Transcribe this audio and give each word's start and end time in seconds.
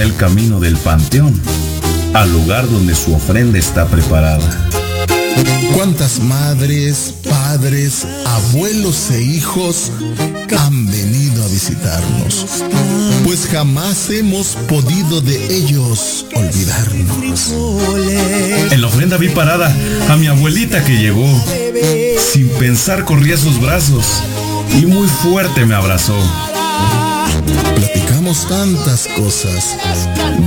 está 0.00 0.04
el 0.04 0.16
camino 0.16 0.60
del 0.60 0.76
panteón, 0.78 1.38
al 2.14 2.32
lugar 2.32 2.66
donde 2.70 2.94
su 2.94 3.14
ofrenda 3.14 3.58
está 3.58 3.86
preparada. 3.86 4.68
¿Cuántas 5.74 6.20
madres, 6.20 7.14
padres, 7.28 8.06
abuelos 8.26 9.10
e 9.10 9.22
hijos 9.22 9.92
han 10.58 10.86
venido 10.86 11.44
a 11.44 11.48
visitarnos? 11.48 12.46
Pues 13.24 13.46
jamás 13.52 14.08
hemos 14.10 14.56
podido 14.68 15.20
de 15.20 15.54
ellos 15.54 16.24
olvidarnos. 16.34 17.52
En 18.70 18.80
la 18.80 18.86
ofrenda 18.86 19.18
vi 19.18 19.28
parada 19.28 19.74
a 20.08 20.16
mi 20.16 20.28
abuelita 20.28 20.82
que 20.82 20.96
llegó. 20.96 21.28
Sin 22.32 22.48
pensar 22.58 23.04
corrí 23.04 23.32
a 23.32 23.36
sus 23.36 23.60
brazos 23.60 24.06
y 24.80 24.86
muy 24.86 25.08
fuerte 25.08 25.66
me 25.66 25.74
abrazó. 25.74 26.16
Platicamos 27.76 28.46
tantas 28.48 29.06
cosas. 29.16 29.76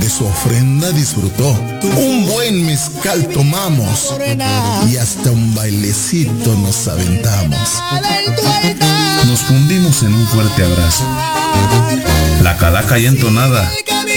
De 0.00 0.08
su 0.08 0.26
ofrenda 0.26 0.90
disfrutó. 0.92 1.50
Un 1.96 2.26
buen 2.26 2.66
mezcal 2.66 3.26
tomamos. 3.28 4.14
Y 4.90 4.96
hasta 4.96 5.30
un 5.30 5.54
bailecito 5.54 6.54
nos 6.56 6.88
aventamos. 6.88 7.58
Nos 9.26 9.40
fundimos 9.40 10.02
en 10.02 10.14
un 10.14 10.26
fuerte 10.28 10.64
abrazo. 10.64 11.04
La 12.42 12.56
calaca 12.56 12.98
y 12.98 13.06
entonada 13.06 13.70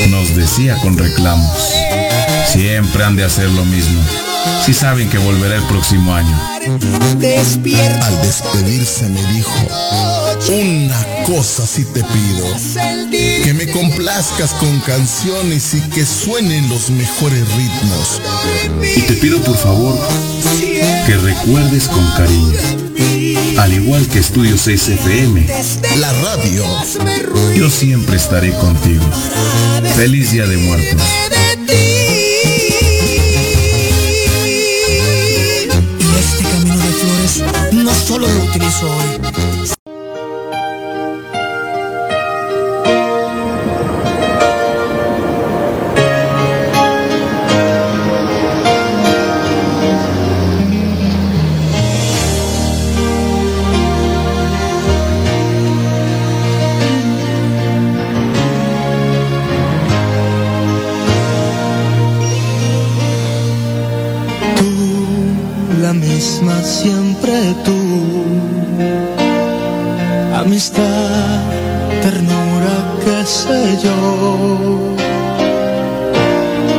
nos 0.09 0.35
decía 0.35 0.77
con 0.81 0.97
reclamos. 0.97 1.57
Siempre 2.51 3.03
han 3.03 3.15
de 3.15 3.23
hacer 3.23 3.49
lo 3.49 3.65
mismo. 3.65 4.01
Si 4.65 4.73
saben 4.73 5.09
que 5.09 5.17
volverá 5.17 5.55
el 5.55 5.63
próximo 5.63 6.13
año. 6.13 6.37
Al 8.03 8.21
despedirse 8.21 9.07
me 9.09 9.23
dijo, 9.33 9.53
una 10.49 11.06
cosa 11.27 11.67
sí 11.67 11.83
te 11.83 12.01
pido, 12.05 12.47
que 13.43 13.53
me 13.53 13.69
complazcas 13.69 14.53
con 14.53 14.79
canciones 14.79 15.73
y 15.73 15.81
que 15.89 16.05
suenen 16.05 16.69
los 16.69 16.89
mejores 16.89 17.41
ritmos. 17.53 18.21
Y 18.95 19.01
te 19.01 19.13
pido 19.15 19.37
por 19.41 19.57
favor 19.57 19.99
que 21.05 21.17
recuerdes 21.17 21.89
con 21.89 22.09
cariño, 22.11 22.57
al 23.57 23.73
igual 23.73 24.07
que 24.07 24.19
Estudio 24.19 24.57
6 24.57 24.87
FM, 24.87 25.45
La 25.97 26.13
radio, 26.13 26.63
yo 27.57 27.69
siempre 27.69 28.15
estaré 28.15 28.53
contigo. 28.53 29.03
Feliz 29.97 30.31
Día 30.31 30.47
de 30.47 30.55
Muertos. 30.55 31.01
Y 35.99 36.19
este 36.19 36.43
camino 36.43 36.77
de 36.77 36.93
flores 36.93 37.43
no 37.73 37.93
solo 37.93 38.29
lo 38.29 38.43
utilizo 38.45 38.89
hoy. 38.89 39.76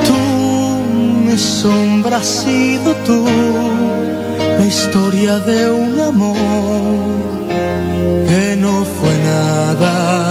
Tú, 0.06 0.20
mi 1.24 1.36
sombra 1.36 2.22
sido 2.22 2.94
tú. 3.06 3.24
La 4.58 4.66
historia 4.66 5.38
de 5.38 5.70
un 5.70 6.00
amor 6.00 6.38
que 8.28 8.56
no 8.56 8.84
fue 8.84 9.14
nada. 9.32 10.27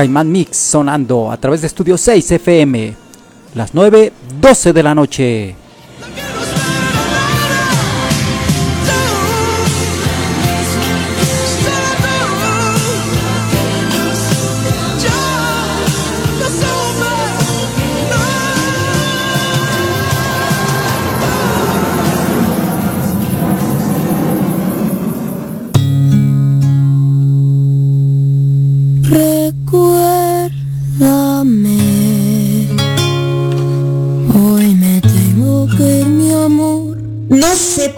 Caimán 0.00 0.32
Mix 0.32 0.56
sonando 0.56 1.30
a 1.30 1.36
través 1.36 1.60
de 1.60 1.66
Estudio 1.66 1.98
6 1.98 2.30
FM, 2.30 2.94
las 3.54 3.74
9.12 3.74 4.72
de 4.72 4.82
la 4.82 4.94
noche. 4.94 5.59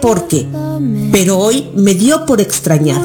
Por 0.01 0.27
qué, 0.27 0.47
pero 1.11 1.39
hoy 1.39 1.69
me 1.75 1.93
dio 1.93 2.25
por 2.25 2.41
extrañar, 2.41 3.01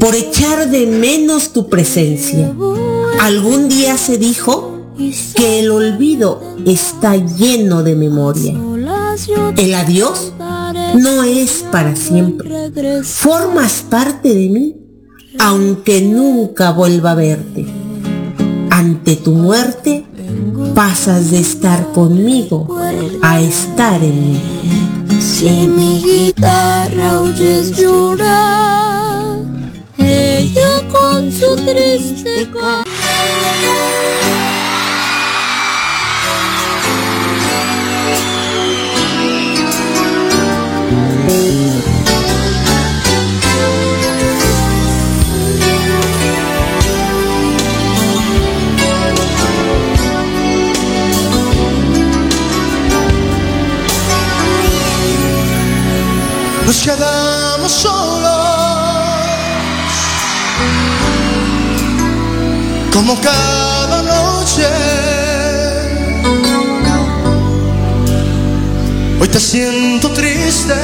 por 0.00 0.14
echar 0.14 0.70
de 0.70 0.86
menos 0.86 1.52
tu 1.52 1.68
presencia. 1.68 2.52
Algún 3.20 3.68
día 3.68 3.96
se 3.96 4.18
dijo 4.18 4.94
que 5.34 5.60
el 5.60 5.70
olvido 5.70 6.40
está 6.66 7.16
lleno 7.16 7.82
de 7.82 7.94
memoria. 7.94 8.54
El 9.56 9.74
adiós 9.74 10.32
no 10.94 11.22
es 11.22 11.64
para 11.70 11.94
siempre. 11.94 12.50
Formas 13.02 13.84
parte 13.88 14.34
de 14.34 14.48
mí, 14.48 14.76
aunque 15.38 16.02
nunca 16.02 16.72
vuelva 16.72 17.12
a 17.12 17.14
verte. 17.14 17.66
Ante 18.70 19.16
tu 19.16 19.32
muerte, 19.32 20.04
pasas 20.74 21.30
de 21.30 21.40
estar 21.40 21.92
conmigo 21.92 22.78
a 23.22 23.40
estar 23.40 24.02
en 24.02 24.32
mí. 24.32 24.40
Si 25.40 25.48
mi 25.48 26.02
guitarra 26.02 27.22
oyes 27.22 27.70
llorar, 27.74 29.38
ella 29.96 30.86
con 30.92 31.32
su 31.32 31.56
triste 31.56 32.46
quedamos 56.82 57.72
solos, 57.72 58.30
como 62.92 63.20
cada 63.20 64.02
noche. 64.02 64.66
Hoy 69.20 69.28
te 69.28 69.40
siento 69.40 70.10
triste, 70.12 70.74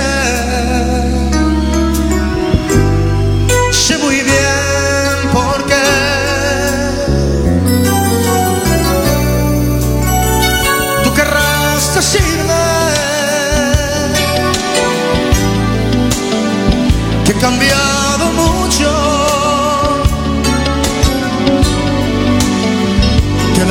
cambiado 17.49 18.33
mucho, 18.33 18.91
que 23.55 23.61
el 23.63 23.69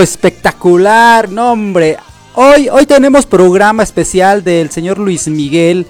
Espectacular, 0.00 1.30
no 1.30 1.52
hombre. 1.52 1.96
Hoy, 2.34 2.68
hoy 2.68 2.86
tenemos 2.86 3.26
programa 3.26 3.82
especial 3.82 4.42
del 4.44 4.70
señor 4.70 4.98
Luis 4.98 5.28
Miguel. 5.28 5.86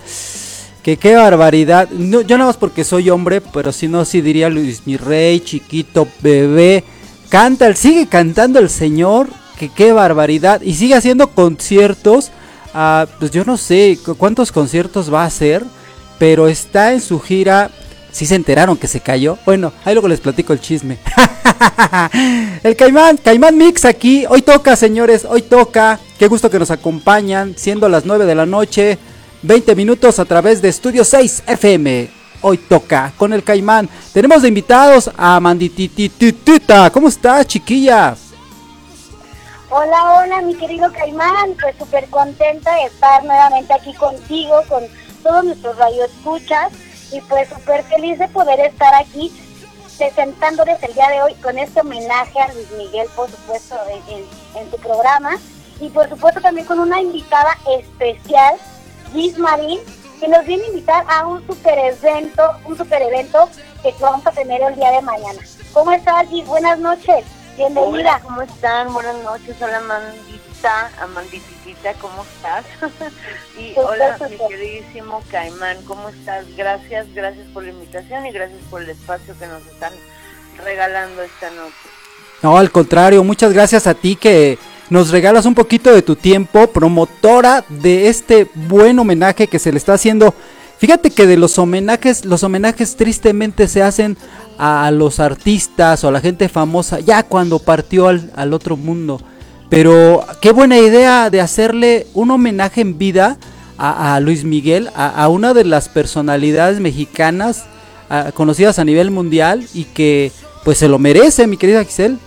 Que 0.82 0.96
qué 0.96 1.14
barbaridad. 1.14 1.88
No, 1.90 2.22
yo 2.22 2.38
nada 2.38 2.48
más 2.48 2.56
porque 2.56 2.84
soy 2.84 3.10
hombre, 3.10 3.40
pero 3.40 3.70
si 3.72 3.86
no, 3.88 4.04
sí 4.04 4.20
diría 4.22 4.48
Luis 4.48 4.82
mi 4.86 4.96
rey, 4.96 5.40
chiquito, 5.40 6.08
bebé. 6.22 6.84
Canta, 7.28 7.74
sigue 7.74 8.06
cantando 8.06 8.58
el 8.58 8.70
señor. 8.70 9.28
Que 9.58 9.68
qué 9.68 9.92
barbaridad. 9.92 10.62
Y 10.62 10.74
sigue 10.74 10.94
haciendo 10.94 11.28
conciertos. 11.28 12.30
ah, 12.72 13.06
pues 13.18 13.30
yo 13.30 13.44
no 13.44 13.56
sé 13.58 13.98
cu- 14.04 14.14
cuántos 14.16 14.52
conciertos 14.52 15.12
va 15.12 15.22
a 15.24 15.26
hacer. 15.26 15.62
Pero 16.18 16.48
está 16.48 16.92
en 16.94 17.00
su 17.00 17.20
gira. 17.20 17.70
Si 18.10 18.26
se 18.26 18.34
enteraron 18.34 18.76
que 18.76 18.88
se 18.88 19.00
cayó. 19.00 19.38
Bueno, 19.44 19.72
ahí 19.84 19.94
luego 19.94 20.08
les 20.08 20.20
platico 20.20 20.52
el 20.52 20.60
chisme. 20.60 20.98
el 22.62 22.76
Caimán, 22.76 23.16
Caimán 23.18 23.56
Mix 23.56 23.84
aquí. 23.84 24.24
Hoy 24.28 24.42
toca, 24.42 24.76
señores, 24.76 25.26
hoy 25.28 25.42
toca. 25.42 25.98
Qué 26.18 26.28
gusto 26.28 26.50
que 26.50 26.58
nos 26.58 26.70
acompañan, 26.70 27.54
siendo 27.56 27.88
las 27.88 28.04
9 28.04 28.26
de 28.26 28.34
la 28.34 28.46
noche. 28.46 28.98
20 29.42 29.74
minutos 29.74 30.18
a 30.18 30.24
través 30.24 30.60
de 30.60 30.68
Estudio 30.68 31.04
6 31.04 31.44
FM. 31.46 32.10
Hoy 32.42 32.58
toca 32.58 33.12
con 33.16 33.32
el 33.32 33.44
Caimán. 33.44 33.88
Tenemos 34.12 34.42
de 34.42 34.48
invitados 34.48 35.10
a 35.16 35.40
Manditititita. 35.40 36.90
¿Cómo 36.90 37.08
está, 37.08 37.44
chiquilla? 37.44 38.16
Hola, 39.68 40.20
hola, 40.20 40.42
mi 40.42 40.54
querido 40.54 40.90
Caimán. 40.92 41.54
Pues 41.60 41.76
súper 41.78 42.06
contenta 42.08 42.74
de 42.74 42.84
estar 42.84 43.24
nuevamente 43.24 43.72
aquí 43.72 43.92
contigo, 43.94 44.54
con 44.68 44.84
todos 45.22 45.44
nuestros 45.44 45.76
radioescuchas. 45.76 46.72
Y 47.12 47.20
pues 47.22 47.48
súper 47.48 47.82
feliz 47.84 48.18
de 48.18 48.28
poder 48.28 48.60
estar 48.60 48.94
aquí 48.94 49.32
presentándoles 50.00 50.82
el 50.82 50.94
día 50.94 51.10
de 51.10 51.20
hoy 51.20 51.34
con 51.34 51.58
este 51.58 51.82
homenaje 51.82 52.40
a 52.40 52.50
Luis 52.54 52.70
Miguel, 52.70 53.06
por 53.14 53.30
supuesto, 53.30 53.76
en, 54.08 54.24
en, 54.58 54.70
tu 54.70 54.78
programa. 54.78 55.36
Y 55.78 55.90
por 55.90 56.08
supuesto 56.08 56.40
también 56.40 56.66
con 56.66 56.78
una 56.78 57.02
invitada 57.02 57.50
especial, 57.78 58.54
Liz 59.12 59.36
Marín, 59.36 59.78
que 60.18 60.26
nos 60.26 60.46
viene 60.46 60.64
a 60.64 60.68
invitar 60.68 61.04
a 61.06 61.26
un 61.26 61.46
super 61.46 61.78
evento, 61.78 62.42
un 62.64 62.78
super 62.78 63.02
evento 63.02 63.50
que 63.82 63.94
vamos 64.00 64.26
a 64.26 64.32
tener 64.32 64.62
el 64.62 64.74
día 64.74 64.90
de 64.90 65.02
mañana. 65.02 65.40
¿Cómo 65.74 65.92
estás, 65.92 66.30
Liz? 66.30 66.46
Buenas 66.46 66.78
noches. 66.78 67.26
Bienvenida. 67.60 67.90
Hola, 67.90 68.20
¿cómo 68.22 68.40
están? 68.40 68.90
Buenas 68.94 69.22
noches, 69.22 69.54
hola 69.60 69.76
Amandita, 69.76 70.90
Amandititita, 71.02 71.92
¿cómo 72.00 72.22
estás? 72.22 72.64
y 73.58 73.78
hola, 73.78 74.16
mi 74.30 74.38
queridísimo 74.48 75.22
Caimán, 75.30 75.76
¿cómo 75.84 76.08
estás? 76.08 76.46
Gracias, 76.56 77.12
gracias 77.12 77.46
por 77.52 77.64
la 77.64 77.72
invitación 77.72 78.24
y 78.24 78.32
gracias 78.32 78.60
por 78.70 78.80
el 78.80 78.88
espacio 78.88 79.34
que 79.38 79.46
nos 79.46 79.60
están 79.66 79.92
regalando 80.64 81.20
esta 81.20 81.50
noche. 81.50 81.74
No, 82.40 82.56
al 82.56 82.70
contrario, 82.70 83.22
muchas 83.24 83.52
gracias 83.52 83.86
a 83.86 83.92
ti 83.92 84.16
que 84.16 84.58
nos 84.88 85.10
regalas 85.10 85.44
un 85.44 85.54
poquito 85.54 85.92
de 85.92 86.00
tu 86.00 86.16
tiempo, 86.16 86.66
promotora 86.68 87.66
de 87.68 88.08
este 88.08 88.46
buen 88.54 88.98
homenaje 88.98 89.48
que 89.48 89.58
se 89.58 89.70
le 89.70 89.76
está 89.76 89.92
haciendo. 89.92 90.34
Fíjate 90.78 91.10
que 91.10 91.26
de 91.26 91.36
los 91.36 91.58
homenajes, 91.58 92.24
los 92.24 92.42
homenajes 92.42 92.96
tristemente 92.96 93.68
se 93.68 93.82
hacen 93.82 94.16
a 94.62 94.90
los 94.90 95.20
artistas 95.20 96.04
o 96.04 96.08
a 96.08 96.12
la 96.12 96.20
gente 96.20 96.50
famosa 96.50 97.00
ya 97.00 97.22
cuando 97.22 97.58
partió 97.58 98.08
al, 98.08 98.30
al 98.36 98.52
otro 98.52 98.76
mundo. 98.76 99.18
Pero 99.70 100.26
qué 100.42 100.52
buena 100.52 100.78
idea 100.78 101.30
de 101.30 101.40
hacerle 101.40 102.06
un 102.12 102.30
homenaje 102.30 102.82
en 102.82 102.98
vida 102.98 103.38
a, 103.78 104.20
Luis 104.20 104.44
Miguel, 104.44 104.90
a, 104.94 105.26
una 105.28 105.54
de 105.54 105.64
las 105.64 105.88
personalidades 105.88 106.80
mexicanas 106.80 107.64
conocidas 108.34 108.78
a 108.78 108.84
nivel 108.84 109.10
mundial 109.10 109.66
y 109.72 109.84
que 109.84 110.32
pues 110.64 110.76
se 110.76 110.88
lo 110.88 110.98
merece, 110.98 111.46
mi 111.46 111.56
querida 111.56 111.82
Giselle. 111.82 112.18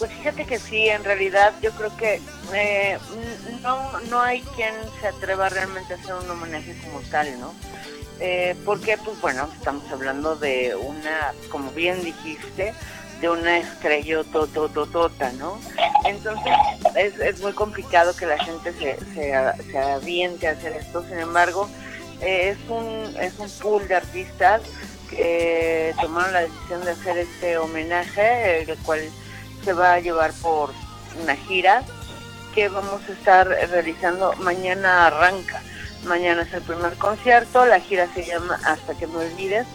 Pues 0.00 0.10
fíjate 0.10 0.44
que 0.44 0.58
sí, 0.58 0.88
en 0.88 1.04
realidad 1.04 1.52
yo 1.62 1.70
creo 1.72 1.96
que 1.96 2.20
eh, 2.52 2.98
no, 3.62 4.00
no 4.10 4.20
hay 4.20 4.40
quien 4.56 4.74
se 5.00 5.06
atreva 5.06 5.48
realmente 5.48 5.94
a 5.94 5.96
hacer 5.96 6.14
un 6.14 6.28
homenaje 6.28 6.74
como 6.82 6.98
tal, 7.08 7.28
¿no? 7.38 7.54
Eh, 8.24 8.54
porque, 8.64 8.96
pues 8.98 9.20
bueno, 9.20 9.48
estamos 9.52 9.82
hablando 9.90 10.36
de 10.36 10.76
una, 10.76 11.34
como 11.50 11.72
bien 11.72 12.04
dijiste, 12.04 12.72
de 13.20 13.28
una 13.28 13.58
estrella 13.58 14.22
totototota, 14.22 15.32
¿no? 15.32 15.58
Entonces 16.04 16.52
es, 16.94 17.18
es 17.18 17.40
muy 17.40 17.52
complicado 17.52 18.14
que 18.14 18.26
la 18.26 18.38
gente 18.38 18.72
se, 18.74 18.96
se, 19.12 19.34
se 19.72 19.78
aviente 19.78 20.46
a 20.46 20.52
hacer 20.52 20.72
esto, 20.74 21.02
sin 21.02 21.18
embargo, 21.18 21.68
eh, 22.20 22.50
es, 22.50 22.70
un, 22.70 23.12
es 23.20 23.36
un 23.40 23.50
pool 23.60 23.88
de 23.88 23.96
artistas 23.96 24.62
que 25.10 25.92
tomaron 26.00 26.32
la 26.32 26.42
decisión 26.42 26.84
de 26.84 26.92
hacer 26.92 27.18
este 27.18 27.58
homenaje, 27.58 28.62
el 28.62 28.78
cual 28.78 29.00
se 29.64 29.72
va 29.72 29.94
a 29.94 29.98
llevar 29.98 30.32
por 30.34 30.70
una 31.20 31.34
gira 31.34 31.82
que 32.54 32.68
vamos 32.68 33.02
a 33.08 33.12
estar 33.12 33.48
realizando. 33.48 34.32
Mañana 34.34 35.08
arranca. 35.08 35.60
Mañana 36.06 36.42
es 36.42 36.52
el 36.52 36.62
primer 36.62 36.94
concierto. 36.94 37.64
La 37.66 37.80
gira 37.80 38.08
se 38.14 38.24
llama 38.24 38.58
Hasta 38.64 38.94
que 38.94 39.06
me 39.06 39.16
olvides. 39.18 39.66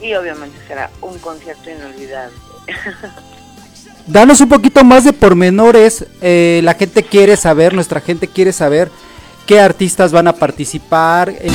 Y 0.00 0.14
obviamente 0.14 0.56
será 0.68 0.90
un 1.00 1.18
concierto 1.18 1.70
inolvidable. 1.70 2.36
Danos 4.06 4.40
un 4.40 4.48
poquito 4.48 4.84
más 4.84 5.04
de 5.04 5.12
pormenores. 5.12 6.06
eh, 6.22 6.60
la 6.64 6.74
gente 6.74 7.02
quiere 7.02 7.36
saber, 7.36 7.74
nuestra 7.74 8.00
gente 8.00 8.26
quiere 8.28 8.52
saber 8.52 8.90
qué 9.46 9.60
artistas 9.60 10.12
van 10.12 10.28
a 10.28 10.32
participar. 10.34 11.30
eh, 11.30 11.50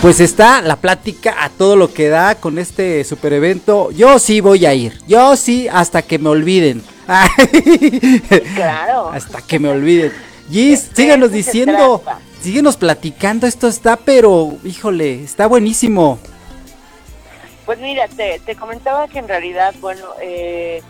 pues 0.00 0.18
está 0.20 0.62
la 0.62 0.76
plática 0.76 1.44
a 1.44 1.48
todo 1.48 1.76
lo 1.76 1.92
que 1.92 2.08
da 2.08 2.34
con 2.36 2.58
este 2.58 3.04
super 3.04 3.32
evento. 3.34 3.90
Yo 3.92 4.18
sí 4.18 4.40
voy 4.40 4.66
a 4.66 4.74
ir. 4.74 4.98
Yo 5.06 5.36
sí 5.36 5.68
hasta 5.68 6.02
que 6.02 6.18
me 6.18 6.28
olviden. 6.30 6.82
claro. 8.54 9.10
Hasta 9.10 9.42
que 9.42 9.58
me 9.58 9.68
olviden. 9.68 10.12
Gis, 10.50 10.88
De 10.90 10.96
síganos 10.96 11.26
eso 11.26 11.32
se 11.32 11.36
diciendo. 11.36 12.00
trata. 12.04 12.20
Síguenos 12.42 12.76
platicando. 12.76 13.46
Esto 13.46 13.68
está, 13.68 13.96
pero, 13.96 14.56
híjole, 14.64 15.22
está 15.22 15.46
buenísimo. 15.46 16.18
Pues 17.64 17.78
mira, 17.78 18.08
te, 18.08 18.40
te 18.40 18.56
comentaba 18.56 19.06
que 19.06 19.20
en 19.20 19.28
realidad, 19.28 19.72
bueno, 19.80 20.04
eh, 20.20 20.82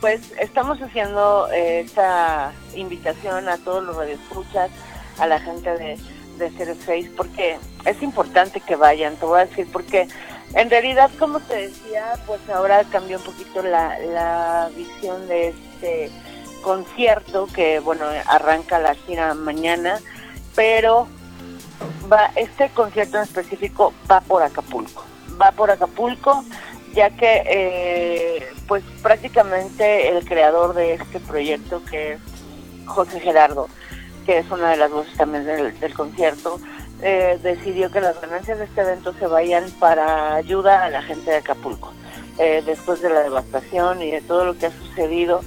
pues 0.00 0.32
estamos 0.40 0.80
haciendo 0.80 1.50
eh, 1.52 1.80
esta 1.80 2.52
invitación 2.74 3.50
a 3.50 3.58
todos 3.58 3.84
los 3.84 3.96
radioescuchas, 3.96 4.70
a 5.18 5.26
la 5.26 5.38
gente 5.40 5.70
de, 5.76 5.98
de 6.38 6.74
06, 6.74 7.10
porque 7.14 7.58
es 7.84 8.02
importante 8.02 8.60
que 8.60 8.74
vayan, 8.74 9.16
te 9.16 9.26
voy 9.26 9.40
a 9.40 9.46
decir, 9.46 9.68
porque 9.70 10.08
en 10.54 10.70
realidad, 10.70 11.10
como 11.18 11.40
te 11.40 11.68
decía, 11.68 12.14
pues 12.26 12.40
ahora 12.48 12.82
cambió 12.84 13.18
un 13.18 13.24
poquito 13.24 13.62
la, 13.62 13.98
la 13.98 14.70
visión 14.74 15.28
de 15.28 15.48
este 15.48 16.10
concierto, 16.62 17.46
que 17.54 17.80
bueno, 17.80 18.06
arranca 18.26 18.78
la 18.78 18.94
gira 18.94 19.34
mañana, 19.34 20.00
pero 20.54 21.08
va 22.10 22.30
este 22.36 22.68
concierto 22.70 23.18
en 23.18 23.24
específico 23.24 23.92
va 24.10 24.20
por 24.20 24.42
Acapulco. 24.42 25.04
Va 25.40 25.52
por 25.52 25.70
Acapulco 25.70 26.44
ya 26.94 27.10
que 27.10 27.42
eh, 27.46 28.48
pues 28.68 28.84
prácticamente 29.02 30.08
el 30.08 30.24
creador 30.24 30.74
de 30.74 30.94
este 30.94 31.18
proyecto 31.20 31.82
que 31.84 32.12
es 32.12 32.20
José 32.86 33.20
Gerardo 33.20 33.68
que 34.24 34.38
es 34.38 34.50
una 34.50 34.70
de 34.70 34.76
las 34.76 34.90
voces 34.90 35.14
también 35.16 35.44
del, 35.44 35.94
concierto 35.94 36.60
eh, 37.02 37.38
decidió 37.42 37.90
que 37.90 38.00
las 38.00 38.18
ganancias 38.20 38.58
de 38.58 38.64
este 38.64 38.80
evento 38.80 39.12
se 39.18 39.26
vayan 39.26 39.68
para 39.72 40.34
ayuda 40.34 40.84
a 40.84 40.90
la 40.90 41.02
gente 41.02 41.32
de 41.32 41.38
Acapulco. 41.38 41.92
Eh, 42.38 42.62
después 42.64 43.02
de 43.02 43.10
la 43.10 43.20
devastación 43.20 44.02
y 44.02 44.10
de 44.10 44.20
todo 44.20 44.44
lo 44.44 44.56
que 44.56 44.66
ha 44.66 44.70
sucedido 44.70 45.40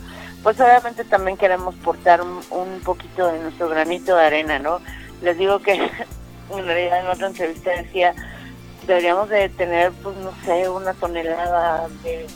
pues 0.44 0.60
obviamente 0.60 1.04
también 1.04 1.36
queremos 1.38 1.76
portar 1.76 2.22
un, 2.22 2.40
un 2.52 2.80
poquito 2.84 3.28
de 3.32 3.40
nuestro 3.40 3.68
granito 3.68 4.16
de 4.16 4.26
arena 4.26 4.60
no 4.60 4.80
les 5.22 5.38
digo 5.38 5.60
que 5.60 5.74
en 6.52 6.66
realidad 6.66 7.02
en 7.02 7.08
otra 7.08 7.28
entrevista 7.28 7.72
decía 7.72 8.14
deberíamos 8.86 9.30
de 9.30 9.50
tener 9.50 9.92
pues 10.04 10.16
no 10.18 10.34
sé 10.46 10.70
una 10.70 10.94
tonelada 10.94 11.88
de, 12.04 12.28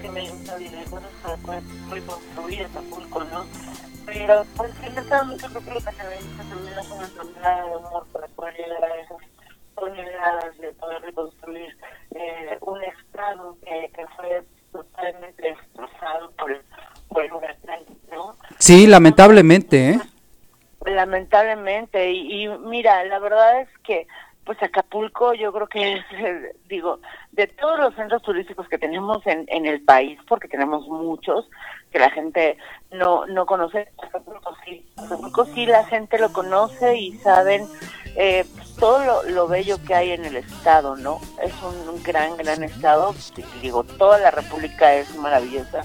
cemento 0.00 0.58
y 0.58 0.68
de 0.68 0.84
cosas 0.84 1.10
para 1.22 1.36
poder 1.38 1.62
reconstruir 1.90 2.64
Acapulco 2.64 3.24
no 3.24 3.46
pero 4.06 4.44
pues 4.56 4.72
en 4.82 4.98
esta 4.98 5.26
yo 5.36 5.48
creo 5.48 5.60
que 5.62 5.84
que 5.84 5.92
se 5.92 6.04
necesita 6.04 6.42
también 6.44 6.78
es 6.78 6.90
una 6.90 7.08
tonelada 7.08 7.64
de 7.64 7.76
humor 7.76 8.06
para 8.12 8.26
poder 8.28 8.54
llegar 8.56 8.90
esas 8.98 9.18
toneladas 9.74 10.58
de 10.58 10.72
poder 10.72 11.02
reconstruir 11.02 11.76
eh, 12.14 12.58
un 12.60 12.82
estado 12.82 13.56
que, 13.64 13.90
que 13.94 14.06
fue 14.16 14.44
totalmente 14.72 15.42
destrozado 15.42 16.30
por 16.32 16.62
por 17.08 17.24
el 17.24 17.32
huracán 17.32 17.80
no 18.10 18.36
Sí, 18.58 18.86
lamentablemente, 18.86 19.90
¿eh? 19.90 20.00
Lamentablemente 20.94 22.12
y, 22.12 22.48
mira 22.48 23.04
la 23.04 23.18
verdad 23.18 23.60
es 23.62 23.68
que 23.84 24.06
pues 24.44 24.60
Acapulco 24.62 25.34
yo 25.34 25.52
creo 25.52 25.66
que 25.66 25.92
es 25.94 26.04
eh, 26.12 26.56
digo 26.68 27.00
de 27.32 27.46
todos 27.46 27.78
los 27.78 27.94
centros 27.94 28.22
turísticos 28.22 28.68
que 28.68 28.78
tenemos 28.78 29.24
en, 29.26 29.44
en 29.48 29.66
el 29.66 29.82
país 29.82 30.18
porque 30.28 30.48
tenemos 30.48 30.86
muchos 30.88 31.48
que 31.92 31.98
la 31.98 32.10
gente 32.10 32.56
no 32.90 33.26
no 33.26 33.46
conoce 33.46 33.88
Acapulco 34.02 34.56
sí 34.64 34.86
Acapulco 34.96 35.44
sí 35.46 35.66
la 35.66 35.84
gente 35.84 36.18
lo 36.18 36.32
conoce 36.32 36.96
y 36.96 37.12
saben 37.18 37.66
eh, 38.16 38.44
todo 38.78 39.04
lo, 39.04 39.22
lo 39.24 39.46
bello 39.46 39.76
que 39.86 39.94
hay 39.94 40.10
en 40.12 40.24
el 40.24 40.36
estado 40.36 40.96
no 40.96 41.20
es 41.42 41.52
un 41.62 42.02
gran 42.02 42.36
gran 42.36 42.64
estado 42.64 43.14
digo 43.62 43.84
toda 43.84 44.18
la 44.18 44.30
república 44.30 44.94
es 44.94 45.14
maravillosa 45.16 45.82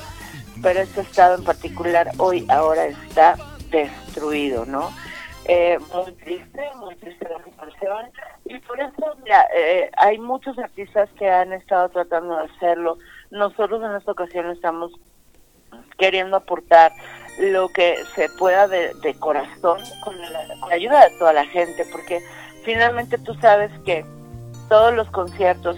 pero 0.62 0.80
este 0.80 1.02
estado 1.02 1.36
en 1.36 1.44
particular 1.44 2.12
hoy 2.18 2.46
ahora 2.50 2.86
está 2.86 3.36
destruido 3.84 4.66
no 4.66 4.90
eh, 5.48 5.78
muy 5.94 6.12
triste, 6.14 6.62
muy 6.78 6.96
triste 6.96 7.28
la 7.30 7.44
situación. 7.44 8.12
Y 8.46 8.58
por 8.60 8.80
eso, 8.80 9.16
mira, 9.24 9.46
eh, 9.56 9.92
hay 9.98 10.18
muchos 10.18 10.58
artistas 10.58 11.08
que 11.18 11.30
han 11.30 11.54
estado 11.54 11.90
tratando 11.90 12.36
de 12.36 12.46
hacerlo. 12.46 12.98
Nosotros 13.30 13.84
en 13.84 13.96
esta 13.96 14.12
ocasión 14.12 14.50
estamos 14.50 14.92
queriendo 15.98 16.38
aportar 16.38 16.92
lo 17.40 17.70
que 17.70 17.96
se 18.16 18.28
pueda 18.40 18.68
de, 18.68 19.16
corazón 19.20 19.80
con 20.04 20.20
la, 20.20 20.48
con 20.60 20.70
la 20.70 20.76
ayuda 20.76 21.10
de 21.10 21.18
toda 21.20 21.34
la 21.34 21.46
gente, 21.46 21.86
porque 21.92 22.22
finalmente 22.64 23.18
tú 23.20 23.36
sabes 23.36 23.72
que 23.86 24.04
todos 24.68 24.96
los 24.96 25.10
conciertos 25.12 25.78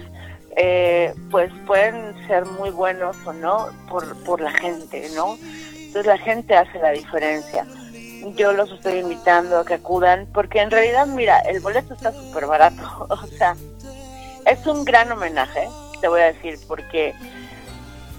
eh, 0.56 1.14
pues 1.30 1.52
pueden 1.66 2.26
ser 2.26 2.46
muy 2.46 2.70
buenos 2.70 3.16
o 3.26 3.32
no 3.34 3.68
por, 3.90 4.24
por 4.24 4.40
la 4.40 4.50
gente, 4.52 5.08
¿no? 5.14 5.36
Entonces 5.74 6.06
la 6.06 6.18
gente 6.18 6.56
hace 6.56 6.78
la 6.78 6.90
diferencia 6.90 7.66
yo 8.36 8.52
los 8.52 8.70
estoy 8.70 8.98
invitando 8.98 9.58
a 9.58 9.64
que 9.64 9.74
acudan, 9.74 10.26
porque 10.32 10.60
en 10.60 10.70
realidad, 10.70 11.06
mira, 11.06 11.40
el 11.40 11.60
boleto 11.60 11.94
está 11.94 12.12
súper 12.12 12.46
barato, 12.46 12.82
o 13.08 13.26
sea, 13.38 13.56
es 14.46 14.66
un 14.66 14.84
gran 14.84 15.10
homenaje, 15.12 15.68
te 16.00 16.08
voy 16.08 16.20
a 16.20 16.32
decir, 16.32 16.58
porque 16.66 17.14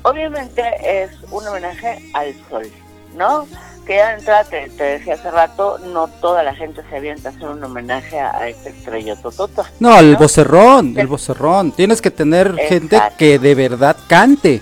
obviamente 0.04 0.64
es 0.84 1.12
un 1.32 1.48
homenaje 1.48 2.00
al 2.14 2.34
sol, 2.50 2.68
¿no? 3.16 3.48
Que 3.86 3.96
ya 3.96 4.10
de 4.10 4.20
entrada 4.20 4.44
te, 4.44 4.70
te 4.70 4.84
decía 4.84 5.16
hace 5.16 5.32
rato, 5.32 5.80
no 5.80 6.08
toda 6.08 6.44
la 6.44 6.54
gente 6.54 6.84
se 6.90 6.98
avienta 6.98 7.30
a 7.30 7.32
hacer 7.32 7.48
un 7.48 7.64
homenaje 7.64 8.20
a, 8.20 8.48
este 8.48 8.70
estrella 8.70 9.16
Tototo. 9.16 9.66
No, 9.80 9.98
el 9.98 10.16
vocerrón, 10.16 10.94
el 10.96 11.08
vocerrón. 11.08 11.72
Tienes 11.72 12.00
que 12.00 12.12
tener 12.12 12.56
gente 12.56 13.02
que 13.18 13.40
de 13.40 13.56
verdad 13.56 13.98
cante. 14.08 14.62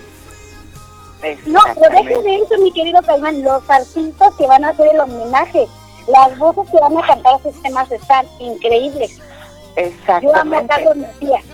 No, 1.46 1.60
pero 1.74 1.90
dejen 1.90 2.22
de 2.22 2.36
eso, 2.36 2.58
mi 2.58 2.72
querido 2.72 3.02
Caimán, 3.02 3.42
los 3.42 3.68
artistas 3.68 4.34
que 4.36 4.46
van 4.46 4.64
a 4.64 4.70
hacer 4.70 4.88
el 4.92 5.00
homenaje, 5.00 5.66
las 6.06 6.38
voces 6.38 6.70
que 6.70 6.78
van 6.78 6.96
a 6.96 7.06
cantar 7.06 7.40
esos 7.40 7.60
temas 7.62 7.90
están 7.90 8.26
increíbles. 8.38 9.16
Yo 9.16 10.34
amo 10.34 10.56
a 10.56 10.60
Exactamente. 10.60 10.68
Carlos 10.68 10.96
Macías. 10.96 11.44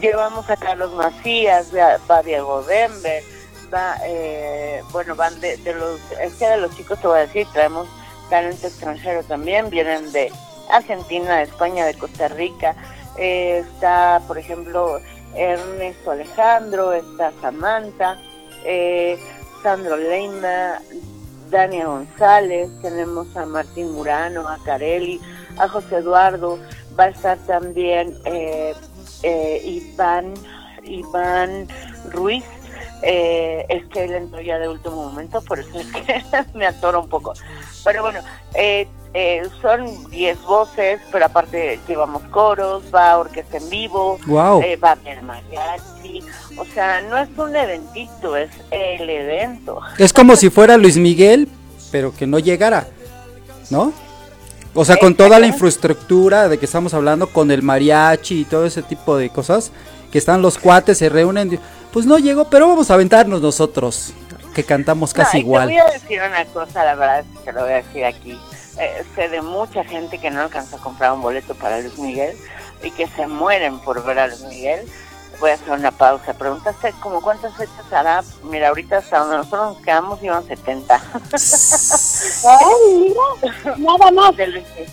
Llevamos 0.00 0.50
a 0.50 0.56
Carlos 0.56 0.92
Macías, 0.92 1.74
va, 1.74 1.98
va 2.10 2.22
Diego 2.22 2.62
Denver, 2.62 3.22
va, 3.72 3.96
eh, 4.04 4.82
bueno, 4.92 5.14
van 5.14 5.38
de, 5.40 5.56
de 5.58 5.74
los, 5.74 6.00
es 6.20 6.34
que 6.34 6.46
de 6.46 6.56
los 6.56 6.74
chicos 6.76 6.98
te 7.00 7.06
voy 7.06 7.18
a 7.18 7.26
decir, 7.26 7.46
traemos 7.52 7.86
talento 8.30 8.66
extranjero 8.66 9.22
también, 9.24 9.70
vienen 9.70 10.10
de 10.12 10.32
Argentina, 10.70 11.36
de 11.36 11.42
España, 11.44 11.84
de 11.84 11.94
Costa 11.94 12.28
Rica, 12.28 12.74
eh, 13.18 13.64
está, 13.66 14.22
por 14.26 14.38
ejemplo, 14.38 15.00
Ernesto 15.34 16.12
Alejandro, 16.12 16.92
está 16.92 17.32
Samantha, 17.40 18.18
eh, 18.64 19.18
Sandro 19.62 19.96
Leima, 19.96 20.80
Dania 21.50 21.86
González, 21.86 22.70
tenemos 22.82 23.36
a 23.36 23.46
Martín 23.46 23.92
Murano, 23.92 24.48
a 24.48 24.58
Carelli, 24.64 25.20
a 25.58 25.68
José 25.68 25.96
Eduardo, 25.96 26.58
va 26.98 27.04
a 27.04 27.08
estar 27.08 27.38
también 27.46 28.16
eh, 28.24 28.74
eh, 29.22 29.62
Iván, 29.64 30.34
Iván 30.84 31.68
Ruiz, 32.10 32.44
eh, 33.04 33.66
es 33.68 33.84
que 33.86 34.04
él 34.04 34.12
entró 34.14 34.40
ya 34.40 34.58
de 34.58 34.68
último 34.68 34.96
momento, 34.96 35.42
por 35.42 35.58
eso 35.60 35.78
es 35.78 35.86
que 35.86 36.24
me 36.54 36.66
atoro 36.66 37.00
un 37.00 37.08
poco. 37.08 37.34
Pero 37.84 38.02
bueno, 38.02 38.20
eh, 38.54 38.88
eh, 39.12 39.42
son 39.62 40.10
10 40.10 40.42
voces, 40.42 41.00
pero 41.12 41.26
aparte 41.26 41.78
llevamos 41.86 42.22
coros, 42.24 42.82
va 42.92 43.16
orquesta 43.18 43.58
en 43.58 43.70
vivo, 43.70 44.18
Guau. 44.26 44.60
eh, 44.62 44.76
va 44.76 44.92
haber 44.92 45.22
mariachi, 45.22 46.20
o 46.56 46.64
sea, 46.64 47.00
no 47.02 47.16
es 47.18 47.28
un 47.36 47.54
eventito, 47.54 48.36
es 48.36 48.50
el 48.70 49.08
evento. 49.08 49.80
Es 49.98 50.12
como 50.12 50.34
si 50.34 50.50
fuera 50.50 50.76
Luis 50.76 50.96
Miguel, 50.96 51.48
pero 51.92 52.12
que 52.12 52.26
no 52.26 52.38
llegara, 52.38 52.88
¿no? 53.70 53.92
O 54.74 54.84
sea, 54.84 54.96
con 54.96 55.14
toda 55.14 55.38
la 55.38 55.46
infraestructura 55.46 56.48
de 56.48 56.58
que 56.58 56.64
estamos 56.64 56.94
hablando, 56.94 57.28
con 57.28 57.52
el 57.52 57.62
mariachi 57.62 58.40
y 58.40 58.44
todo 58.44 58.66
ese 58.66 58.82
tipo 58.82 59.16
de 59.16 59.30
cosas, 59.30 59.70
que 60.14 60.18
están 60.18 60.40
los 60.42 60.58
cuates, 60.58 60.98
se 60.98 61.08
reúnen, 61.08 61.58
pues 61.92 62.06
no 62.06 62.18
llegó, 62.18 62.44
pero 62.48 62.68
vamos 62.68 62.88
a 62.88 62.94
aventarnos 62.94 63.42
nosotros, 63.42 64.12
que 64.54 64.62
cantamos 64.62 65.12
casi 65.12 65.38
No, 65.38 65.40
igual. 65.40 65.66
Te 65.66 65.72
voy 65.74 65.80
a 65.80 65.92
decir 65.92 66.20
una 66.24 66.44
cosa, 66.44 66.84
la 66.84 66.94
verdad, 66.94 67.18
es 67.18 67.26
que 67.26 67.38
te 67.46 67.52
lo 67.52 67.62
voy 67.62 67.72
a 67.72 67.76
decir 67.82 68.04
aquí. 68.04 68.38
Eh, 68.78 69.02
sé 69.16 69.28
de 69.28 69.42
mucha 69.42 69.82
gente 69.82 70.18
que 70.18 70.30
no 70.30 70.42
alcanza 70.42 70.76
a 70.76 70.78
comprar 70.78 71.10
un 71.14 71.20
boleto 71.20 71.56
para 71.56 71.80
Luis 71.80 71.98
Miguel 71.98 72.36
y 72.84 72.92
que 72.92 73.08
se 73.08 73.26
mueren 73.26 73.80
por 73.80 74.04
ver 74.04 74.20
a 74.20 74.28
Luis 74.28 74.42
Miguel. 74.42 74.86
voy 75.40 75.50
a 75.50 75.54
hacer 75.54 75.70
una 75.72 75.90
pausa. 75.90 76.32
Preguntaste 76.34 76.92
como 77.00 77.20
cuántas 77.20 77.52
fechas 77.56 77.92
hará. 77.92 78.22
Mira, 78.44 78.68
ahorita 78.68 78.98
hasta 78.98 79.18
donde 79.18 79.38
nosotros 79.38 79.74
nos 79.74 79.82
quedamos 79.84 80.22
iban 80.22 80.46
70. 80.46 80.94
Ay, 80.94 81.00
mira, 83.00 83.76
nada 83.78 84.12
más. 84.12 84.36
Del 84.36 84.52
20. 84.52 84.86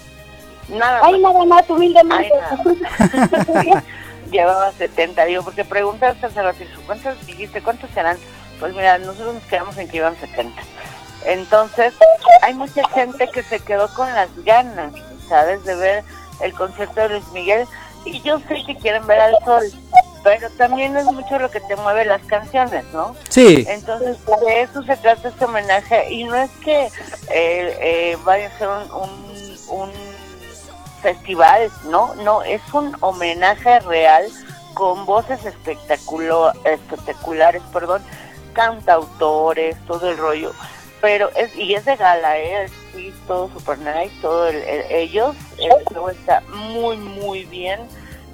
Nada 0.70 1.00
Ay, 1.04 1.20
más. 1.20 1.32
nada 1.32 1.46
más, 1.46 1.70
humildemente. 1.70 2.32
Llevaba 4.32 4.72
70, 4.72 5.26
digo, 5.26 5.44
porque 5.44 5.66
preguntaste 5.66 6.26
hace 6.26 6.42
ratito, 6.42 6.80
¿cuántos 6.86 7.26
dijiste? 7.26 7.62
¿Cuántos 7.62 7.90
serán? 7.92 8.18
Pues 8.60 8.74
mira, 8.74 8.98
nosotros 8.98 9.36
nos 9.36 9.44
quedamos 9.44 9.78
en 9.78 9.90
que 9.90 9.98
iban 9.98 10.16
70. 10.16 10.62
Entonces, 11.26 11.94
hay 12.42 12.54
mucha 12.54 12.88
gente 12.90 13.28
que 13.28 13.44
se 13.44 13.60
quedó 13.60 13.94
con 13.94 14.12
las 14.14 14.30
ganas, 14.44 14.94
¿sabes? 15.28 15.64
De 15.66 15.76
ver 15.76 16.04
el 16.42 16.54
concierto 16.54 17.02
de 17.02 17.10
Luis 17.10 17.28
Miguel. 17.34 17.68
Y 18.06 18.22
yo 18.22 18.40
sé 18.48 18.64
que 18.66 18.76
quieren 18.78 19.06
ver 19.06 19.20
al 19.20 19.36
sol, 19.46 19.64
pero 20.24 20.50
también 20.52 20.96
es 20.98 21.06
mucho 21.06 21.38
lo 21.38 21.52
que 21.52 21.60
te 21.60 21.76
mueve 21.76 22.06
las 22.06 22.22
canciones, 22.24 22.84
¿no? 22.94 23.16
Sí. 23.30 23.66
Entonces, 23.68 24.18
de 24.46 24.62
eso 24.62 24.82
se 24.84 24.98
trata 24.98 25.30
este 25.30 25.46
homenaje. 25.46 26.12
Y 26.12 26.24
no 26.24 26.36
es 26.36 26.50
que 26.64 26.86
eh, 26.86 26.92
eh, 27.30 28.18
vaya 28.24 28.48
a 28.48 28.58
ser 28.58 28.68
un, 28.68 28.92
un, 28.92 29.58
un 29.70 30.11
festival, 31.02 31.70
¿no? 31.90 32.14
No, 32.16 32.44
es 32.44 32.62
un 32.74 32.96
homenaje 33.02 33.80
real 33.82 34.26
con 34.74 35.06
voces 35.06 35.40
espectaculo- 35.46 36.54
espectaculares, 36.64 37.62
perdón, 37.74 38.02
cantautores, 38.54 39.76
todo 39.88 40.10
el 40.10 40.18
rollo. 40.18 40.52
Pero 41.02 41.30
es, 41.36 41.56
y 41.56 41.74
es 41.74 41.86
de 41.86 41.96
gala, 41.96 42.38
¿eh? 42.38 42.68
Sí, 42.94 43.14
todo 43.28 43.50
super 43.54 43.78
nice, 43.80 44.12
todo 44.22 44.48
el, 44.48 44.58
el- 44.58 44.92
ellos, 44.92 45.36
el 45.58 46.12
está 46.12 46.42
muy, 46.72 46.98
muy 46.98 47.46
bien 47.46 47.80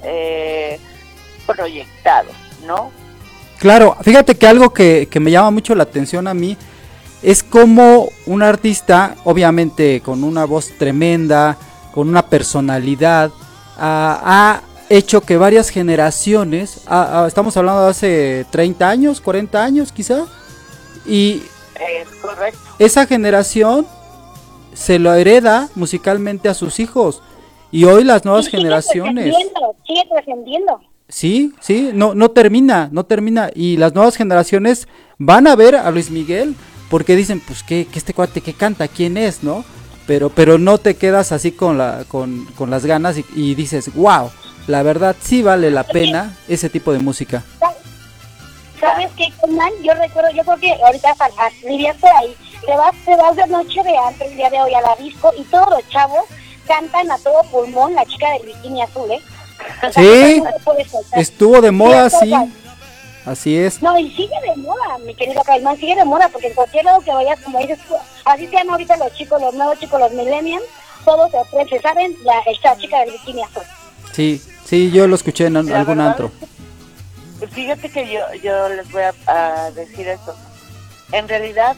eh, 0.02 0.78
proyectado, 1.46 2.28
¿no? 2.66 2.90
Claro, 3.58 3.96
fíjate 4.02 4.36
que 4.36 4.46
algo 4.46 4.72
que, 4.72 5.08
que 5.10 5.18
me 5.18 5.30
llama 5.30 5.50
mucho 5.50 5.74
la 5.74 5.82
atención 5.84 6.28
a 6.28 6.34
mí 6.34 6.56
es 7.22 7.42
como 7.42 8.08
un 8.26 8.42
artista, 8.42 9.16
obviamente 9.24 10.00
con 10.00 10.22
una 10.22 10.44
voz 10.44 10.70
tremenda, 10.78 11.56
con 11.98 12.08
una 12.08 12.22
personalidad, 12.22 13.32
ha 13.76 14.60
hecho 14.88 15.20
que 15.20 15.36
varias 15.36 15.68
generaciones, 15.68 16.82
estamos 17.26 17.56
hablando 17.56 17.82
de 17.82 17.90
hace 17.90 18.46
30 18.50 18.88
años, 18.88 19.20
40 19.20 19.64
años 19.64 19.90
quizá, 19.90 20.26
y 21.04 21.42
Es 21.74 22.08
correcto. 22.22 22.60
esa 22.78 23.04
generación 23.04 23.84
se 24.74 25.00
lo 25.00 25.12
hereda 25.12 25.70
musicalmente 25.74 26.48
a 26.48 26.54
sus 26.54 26.78
hijos. 26.78 27.20
Y 27.72 27.82
hoy 27.82 28.04
las 28.04 28.24
nuevas 28.24 28.46
generaciones... 28.46 29.34
Sigue 29.84 30.04
trascendiendo. 30.08 30.80
Sí, 31.08 31.52
sí, 31.58 31.90
no, 31.92 32.14
no 32.14 32.30
termina, 32.30 32.90
no 32.92 33.06
termina. 33.06 33.50
Y 33.52 33.76
las 33.76 33.92
nuevas 33.92 34.14
generaciones 34.14 34.86
van 35.18 35.48
a 35.48 35.56
ver 35.56 35.74
a 35.74 35.90
Luis 35.90 36.12
Miguel 36.12 36.54
porque 36.90 37.16
dicen, 37.16 37.42
pues, 37.44 37.64
que 37.64 37.88
este 37.92 38.14
cuate 38.14 38.40
que 38.40 38.54
canta? 38.54 38.86
¿Quién 38.86 39.16
es, 39.16 39.42
no? 39.42 39.64
Pero, 40.08 40.30
pero 40.30 40.58
no 40.58 40.78
te 40.78 40.96
quedas 40.96 41.32
así 41.32 41.52
con, 41.52 41.76
la, 41.76 42.04
con, 42.08 42.46
con 42.56 42.70
las 42.70 42.86
ganas 42.86 43.18
y, 43.18 43.26
y 43.36 43.54
dices, 43.54 43.94
wow, 43.94 44.30
la 44.66 44.82
verdad 44.82 45.14
sí 45.20 45.42
vale 45.42 45.70
la 45.70 45.84
pena 45.84 46.34
ese 46.48 46.70
tipo 46.70 46.94
de 46.94 46.98
música. 46.98 47.44
¿Sabes 48.80 49.10
qué, 49.18 49.26
Conan? 49.38 49.70
Yo 49.82 49.92
recuerdo, 49.92 50.30
yo 50.30 50.42
creo 50.44 50.56
que 50.56 50.72
ahorita 50.82 51.14
vivías 51.62 51.96
por 51.98 52.08
ahí, 52.10 52.34
te 52.64 52.74
vas, 52.74 52.94
te 53.04 53.16
vas 53.16 53.36
de 53.36 53.46
noche 53.48 53.82
de 53.82 53.98
antro 53.98 54.26
el 54.26 54.36
día 54.36 54.48
de 54.48 54.62
hoy 54.62 54.72
a 54.72 54.80
la 54.80 54.96
disco 54.96 55.30
y 55.38 55.42
todos 55.44 55.68
los 55.68 55.86
chavos 55.90 56.24
cantan 56.66 57.10
a 57.10 57.18
todo 57.18 57.42
pulmón 57.50 57.94
la 57.94 58.06
chica 58.06 58.30
del 58.32 58.46
bikini 58.46 58.80
azul, 58.80 59.10
¿eh? 59.10 59.20
Sí, 59.92 60.42
estuvo 61.12 61.60
de 61.60 61.70
moda, 61.70 62.08
sí. 62.08 62.32
Así 63.28 63.58
es. 63.58 63.82
No, 63.82 63.98
y 63.98 64.10
sigue 64.12 64.34
de 64.48 64.56
moda, 64.56 64.96
mi 65.04 65.14
querido 65.14 65.42
Caimán, 65.42 65.76
sigue 65.76 65.94
de 65.94 66.04
moda, 66.04 66.28
porque 66.30 66.46
en 66.46 66.54
cualquier 66.54 66.86
lado 66.86 67.00
que 67.00 67.12
vayas, 67.12 67.38
como 67.40 67.58
dices 67.58 67.78
tú, 67.86 67.94
así 68.24 68.46
se 68.46 68.52
llaman 68.52 68.70
ahorita 68.70 68.96
los 68.96 69.12
chicos, 69.14 69.40
los 69.40 69.52
nuevos 69.52 69.78
chicos, 69.78 70.00
los 70.00 70.12
millennials, 70.12 70.64
todos 71.04 71.30
se 71.30 71.36
ofrecen, 71.36 71.82
¿saben? 71.82 72.16
La, 72.24 72.38
esta 72.46 72.76
chica 72.78 73.00
del 73.00 73.12
bikini 73.12 73.42
azul. 73.42 73.62
Sí, 74.12 74.42
sí, 74.64 74.90
yo 74.90 75.06
lo 75.06 75.14
escuché 75.14 75.46
en 75.46 75.58
algún 75.58 75.72
verdad 75.72 76.08
antro. 76.08 76.32
Fíjate 77.50 77.90
que 77.90 78.08
yo, 78.10 78.20
yo 78.42 78.68
les 78.70 78.90
voy 78.90 79.02
a, 79.02 79.14
a 79.26 79.70
decir 79.72 80.08
esto. 80.08 80.34
En 81.12 81.28
realidad, 81.28 81.76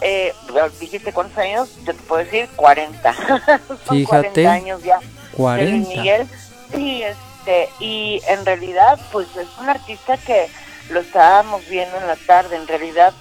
eh, 0.00 0.32
dijiste 0.80 1.12
cuántos 1.12 1.38
años, 1.38 1.70
yo 1.84 1.94
te 1.94 2.02
puedo 2.02 2.24
decir 2.24 2.48
40. 2.56 3.14
Son 3.86 3.96
Fíjate. 3.96 4.30
40 4.32 4.52
años 4.52 4.82
ya. 4.82 4.98
de 4.98 5.70
Luis 5.70 5.86
40. 5.86 5.88
Miguel. 5.88 6.26
Sí, 6.74 7.02
este, 7.02 7.68
y 7.78 8.20
en 8.28 8.44
realidad, 8.44 8.98
pues 9.12 9.28
es 9.36 9.46
un 9.60 9.68
artista 9.68 10.16
que 10.18 10.48
lo 10.90 11.00
estábamos 11.00 11.66
viendo 11.68 11.96
en 11.96 12.06
la 12.06 12.16
tarde. 12.16 12.56
En 12.56 12.66
realidad, 12.66 13.12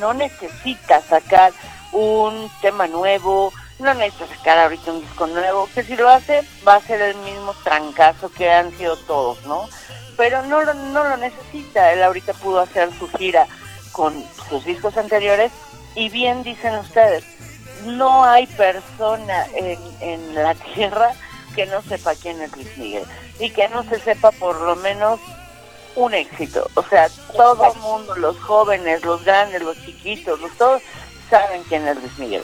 no 0.00 0.14
necesita 0.14 1.00
sacar 1.02 1.52
un 1.92 2.50
tema 2.60 2.86
nuevo, 2.86 3.52
no 3.78 3.94
necesita 3.94 4.36
sacar 4.36 4.58
ahorita 4.58 4.92
un 4.92 5.00
disco 5.00 5.26
nuevo, 5.26 5.68
que 5.74 5.82
si 5.82 5.96
lo 5.96 6.08
hace, 6.08 6.42
va 6.66 6.76
a 6.76 6.80
ser 6.80 7.00
el 7.00 7.16
mismo 7.16 7.54
trancazo 7.62 8.30
que 8.30 8.50
han 8.50 8.76
sido 8.76 8.96
todos, 8.96 9.44
¿no? 9.46 9.68
Pero 10.16 10.42
no 10.42 10.62
lo, 10.62 10.74
no 10.74 11.04
lo 11.04 11.16
necesita. 11.16 11.92
Él 11.92 12.02
ahorita 12.02 12.32
pudo 12.34 12.60
hacer 12.60 12.90
su 12.98 13.08
gira 13.08 13.46
con 13.92 14.14
sus 14.48 14.64
discos 14.64 14.96
anteriores 14.96 15.52
y 15.94 16.08
bien 16.08 16.42
dicen 16.42 16.74
ustedes, 16.76 17.24
no 17.84 18.24
hay 18.24 18.46
persona 18.46 19.46
en, 19.54 19.78
en 20.00 20.34
la 20.34 20.54
tierra 20.74 21.12
que 21.54 21.66
no 21.66 21.82
sepa 21.82 22.14
quién 22.14 22.40
es 22.40 22.52
Luis 22.56 22.76
Miguel 22.78 23.04
y 23.38 23.50
que 23.50 23.68
no 23.68 23.82
se 23.84 24.00
sepa 24.00 24.30
por 24.32 24.60
lo 24.60 24.76
menos 24.76 25.20
un 25.96 26.14
éxito. 26.14 26.68
O 26.74 26.82
sea, 26.82 27.08
todo 27.36 27.72
el 27.72 27.78
mundo, 27.80 28.14
los 28.16 28.38
jóvenes, 28.40 29.04
los 29.04 29.24
grandes, 29.24 29.62
los 29.62 29.76
chiquitos, 29.84 30.40
los 30.40 30.50
todos 30.52 30.82
saben 31.30 31.62
quién 31.68 31.86
es 31.88 31.96
Luis 31.96 32.18
Miguel. 32.18 32.42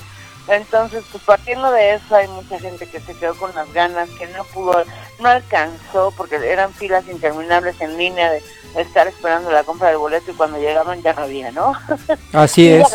Entonces, 0.49 1.05
pues 1.13 1.23
partiendo 1.25 1.71
de 1.73 1.95
eso, 1.95 2.15
hay 2.17 2.27
mucha 2.29 2.59
gente 2.59 2.87
que 2.89 3.01
se 3.01 3.15
quedó 3.15 3.35
con 3.37 3.55
las 3.55 3.71
ganas, 3.75 4.09
que 4.19 4.27
no 4.29 4.45
pudo, 4.45 4.83
no 5.21 5.29
alcanzó, 5.29 6.11
porque 6.17 6.37
eran 6.37 6.73
filas 6.73 7.07
interminables 7.07 7.79
en 7.83 7.99
línea 7.99 8.31
de 8.31 8.43
estar 8.77 9.07
esperando 9.07 9.51
la 9.51 9.65
compra 9.65 9.89
del 9.89 9.99
boleto 9.99 10.31
y 10.31 10.35
cuando 10.35 10.59
llegaban 10.59 11.03
ya 11.03 11.13
no 11.13 11.23
había, 11.25 11.51
¿no? 11.53 11.75
Así 12.33 12.69
es. 12.71 12.89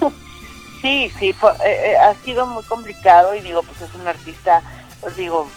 Sí, 0.82 1.10
sí, 1.18 1.32
fue- 1.32 1.52
eh, 1.64 1.92
eh, 1.92 1.96
ha 1.96 2.14
sido 2.24 2.46
muy 2.46 2.62
complicado 2.64 3.34
y 3.34 3.40
digo, 3.40 3.62
pues 3.62 3.80
es 3.80 3.94
un 3.94 4.06
artista, 4.06 4.62
pues 5.00 5.16
digo, 5.16 5.48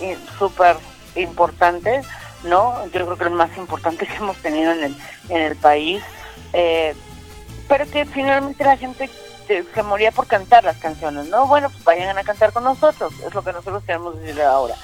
eh, 0.00 0.18
súper 0.38 0.76
importante, 1.14 2.02
¿no? 2.46 2.84
Yo 2.86 3.04
creo 3.04 3.16
que 3.16 3.24
el 3.24 3.30
más 3.30 3.56
importante 3.56 4.06
que 4.06 4.14
hemos 4.14 4.36
tenido 4.38 4.72
en 4.72 4.84
el, 4.84 4.96
en 5.28 5.42
el 5.42 5.56
país, 5.56 6.02
eh, 6.52 6.94
pero 7.68 7.88
que 7.90 8.06
finalmente 8.06 8.64
la 8.64 8.76
gente 8.76 9.10
se, 9.46 9.82
moría 9.82 10.10
por 10.10 10.26
cantar 10.26 10.64
las 10.64 10.76
canciones, 10.76 11.28
¿no? 11.28 11.46
Bueno, 11.46 11.70
pues 11.70 11.84
vayan 11.84 12.16
a 12.18 12.24
cantar 12.24 12.52
con 12.52 12.64
nosotros, 12.64 13.12
es 13.24 13.34
lo 13.34 13.42
que 13.42 13.52
nosotros 13.52 13.82
queremos 13.84 14.18
decir 14.20 14.40
ahora. 14.42 14.74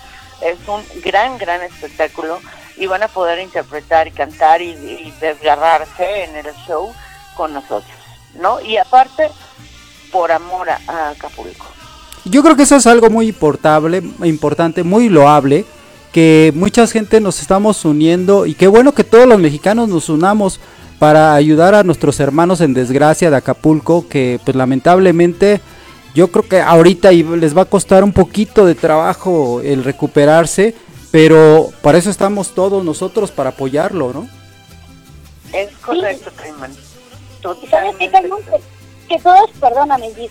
Es 0.41 0.59
un 0.67 0.83
gran, 1.03 1.39
gran 1.39 1.63
espectáculo 1.63 2.41
y 2.77 2.87
van 2.87 3.03
a 3.03 3.09
poder 3.09 3.39
interpretar 3.41 4.09
y 4.09 4.11
cantar 4.11 4.61
y, 4.63 5.13
desgarrarse 5.21 6.25
en 6.25 6.37
el 6.37 6.47
show 6.67 6.93
con 7.37 7.53
nosotros, 7.53 7.93
¿no? 8.35 8.61
Y 8.61 8.77
aparte, 8.77 9.31
por 10.11 10.33
amor 10.33 10.71
a, 10.71 10.81
a 10.89 11.11
Acapulco. 11.11 11.67
Yo 12.25 12.43
creo 12.43 12.57
que 12.57 12.63
eso 12.63 12.77
es 12.77 12.87
algo 12.87 13.11
muy 13.11 13.27
importante, 13.29 14.83
muy 14.85 15.09
loable, 15.09 15.65
que 16.13 16.53
mucha 16.55 16.87
gente 16.87 17.21
nos 17.21 17.41
estamos 17.41 17.85
uniendo 17.85 18.47
y 18.47 18.55
qué 18.55 18.69
bueno 18.69 18.93
que 18.93 19.03
todos 19.03 19.27
los 19.27 19.39
mexicanos 19.39 19.89
nos 19.89 20.09
unamos 20.09 20.61
para 20.99 21.35
ayudar 21.35 21.75
a 21.75 21.83
nuestros 21.83 22.21
hermanos 22.21 22.61
en 22.61 22.75
desgracia 22.75 23.31
de 23.31 23.37
Acapulco, 23.37 24.07
que 24.09 24.39
pues 24.45 24.55
lamentablemente 24.55 25.61
yo 26.15 26.31
creo 26.31 26.47
que 26.47 26.61
ahorita 26.61 27.13
y 27.13 27.23
les 27.23 27.57
va 27.57 27.63
a 27.63 27.65
costar 27.65 28.05
un 28.05 28.13
poquito 28.13 28.67
de 28.67 28.75
trabajo 28.75 29.63
el 29.63 29.83
recuperarse, 29.83 30.75
pero 31.11 31.71
para 31.81 31.99
eso 31.99 32.11
estamos 32.11 32.55
todos 32.55 32.85
nosotros 32.85 33.31
para 33.31 33.51
apoyarlo, 33.51 34.13
¿no? 34.13 34.29
Es 35.53 35.71
correcto, 35.79 36.31
Caimán. 36.37 36.73
¿Y 37.63 37.67
sabes 37.67 37.97
qué, 37.99 38.11
Caimán? 38.11 38.39
Que, 38.43 39.17
que 39.17 39.23
todos, 39.23 39.51
perdóname, 39.61 40.13
que 40.13 40.29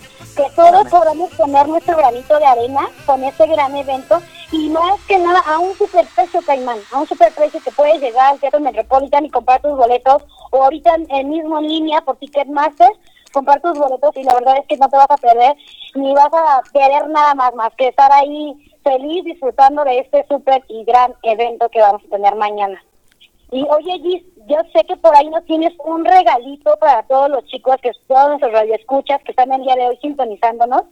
todos 0.56 0.88
podamos 0.88 1.30
poner 1.34 1.68
nuestro 1.68 1.96
granito 1.96 2.38
de 2.38 2.46
arena 2.46 2.88
con 3.04 3.22
este 3.24 3.46
gran 3.48 3.76
evento 3.76 4.22
y 4.52 4.68
más 4.68 5.00
que 5.06 5.18
nada 5.18 5.40
a 5.46 5.58
un 5.58 5.74
superprecio, 5.74 6.40
Caimán, 6.42 6.78
a 6.92 7.00
un 7.00 7.06
superprecio 7.06 7.58
que 7.64 7.70
puedes 7.72 8.00
llegar 8.00 8.32
al 8.32 8.38
Teatro 8.38 8.60
Metropolitan 8.60 9.24
y 9.24 9.30
comprar 9.30 9.62
tus 9.62 9.74
boletos 9.74 10.22
o 10.50 10.62
ahorita 10.62 10.94
en, 11.08 11.30
mismo 11.30 11.58
en 11.58 11.68
línea 11.68 12.02
por 12.02 12.18
Ticketmaster, 12.18 12.90
comprar 13.32 13.62
tus 13.62 13.78
boletos 13.78 14.14
y 14.14 14.22
la 14.24 14.34
verdad 14.34 14.58
es 14.58 14.66
que 14.66 14.76
no 14.76 14.90
te 14.90 14.96
vas 14.98 15.10
a 15.10 15.16
perder 15.16 15.56
ni 15.94 16.12
vas 16.12 16.30
a 16.32 16.62
querer 16.70 17.08
nada 17.08 17.34
más 17.34 17.54
más 17.54 17.74
que 17.76 17.88
estar 17.88 18.12
ahí 18.12 18.54
feliz 18.84 19.24
disfrutando 19.24 19.84
de 19.84 20.00
este 20.00 20.26
súper 20.28 20.62
y 20.68 20.84
gran 20.84 21.14
evento 21.22 21.70
que 21.70 21.80
vamos 21.80 22.02
a 22.04 22.10
tener 22.10 22.34
mañana. 22.34 22.82
Y 23.50 23.66
oye, 23.68 23.98
Gis, 24.00 24.22
yo 24.46 24.56
sé 24.74 24.84
que 24.84 24.96
por 24.96 25.16
ahí 25.16 25.28
nos 25.28 25.44
tienes 25.44 25.72
un 25.84 26.04
regalito 26.04 26.76
para 26.80 27.02
todos 27.04 27.30
los 27.30 27.44
chicos, 27.44 27.76
que 27.82 27.90
todos 28.06 28.28
nuestros 28.28 28.52
radioescuchas 28.52 29.22
que 29.24 29.32
están 29.32 29.52
el 29.52 29.62
día 29.62 29.76
de 29.76 29.88
hoy 29.88 29.98
sintonizándonos. 30.00 30.82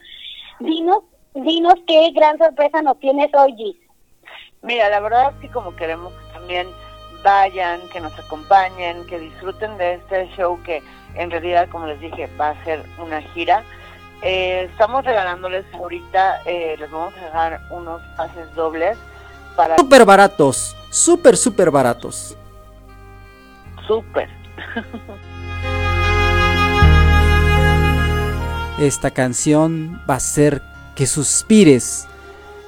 Dinos, 0.60 1.04
dinos 1.34 1.74
qué 1.86 2.10
gran 2.12 2.38
sorpresa 2.38 2.82
nos 2.82 2.98
tienes 2.98 3.30
hoy, 3.34 3.54
Gis. 3.56 3.76
Mira, 4.62 4.88
la 4.90 5.00
verdad 5.00 5.32
es 5.34 5.40
que 5.40 5.48
como 5.48 5.74
queremos 5.74 6.12
que 6.12 6.32
también 6.32 6.68
vayan, 7.22 7.80
que 7.92 8.00
nos 8.00 8.18
acompañen, 8.18 9.06
que 9.06 9.18
disfruten 9.18 9.76
de 9.78 9.94
este 9.94 10.28
show 10.36 10.60
que 10.64 10.82
en 11.14 11.30
realidad, 11.30 11.68
como 11.70 11.86
les 11.86 12.00
dije, 12.00 12.28
va 12.38 12.50
a 12.50 12.64
ser 12.64 12.84
una 12.98 13.20
gira. 13.22 13.62
Eh, 14.22 14.68
estamos 14.70 15.04
regalándoles 15.04 15.64
ahorita, 15.72 16.42
eh, 16.44 16.76
les 16.78 16.90
vamos 16.90 17.14
a 17.16 17.24
dejar 17.24 17.60
unos 17.70 18.02
pases 18.16 18.54
dobles 18.54 18.98
para... 19.56 19.76
Súper 19.78 20.04
baratos, 20.04 20.76
súper, 20.90 21.36
súper 21.36 21.70
baratos. 21.70 22.36
Súper. 23.86 24.28
Esta 28.78 29.10
canción 29.10 30.00
va 30.08 30.14
a 30.14 30.20
ser 30.20 30.62
que 31.00 31.06
suspires. 31.06 32.06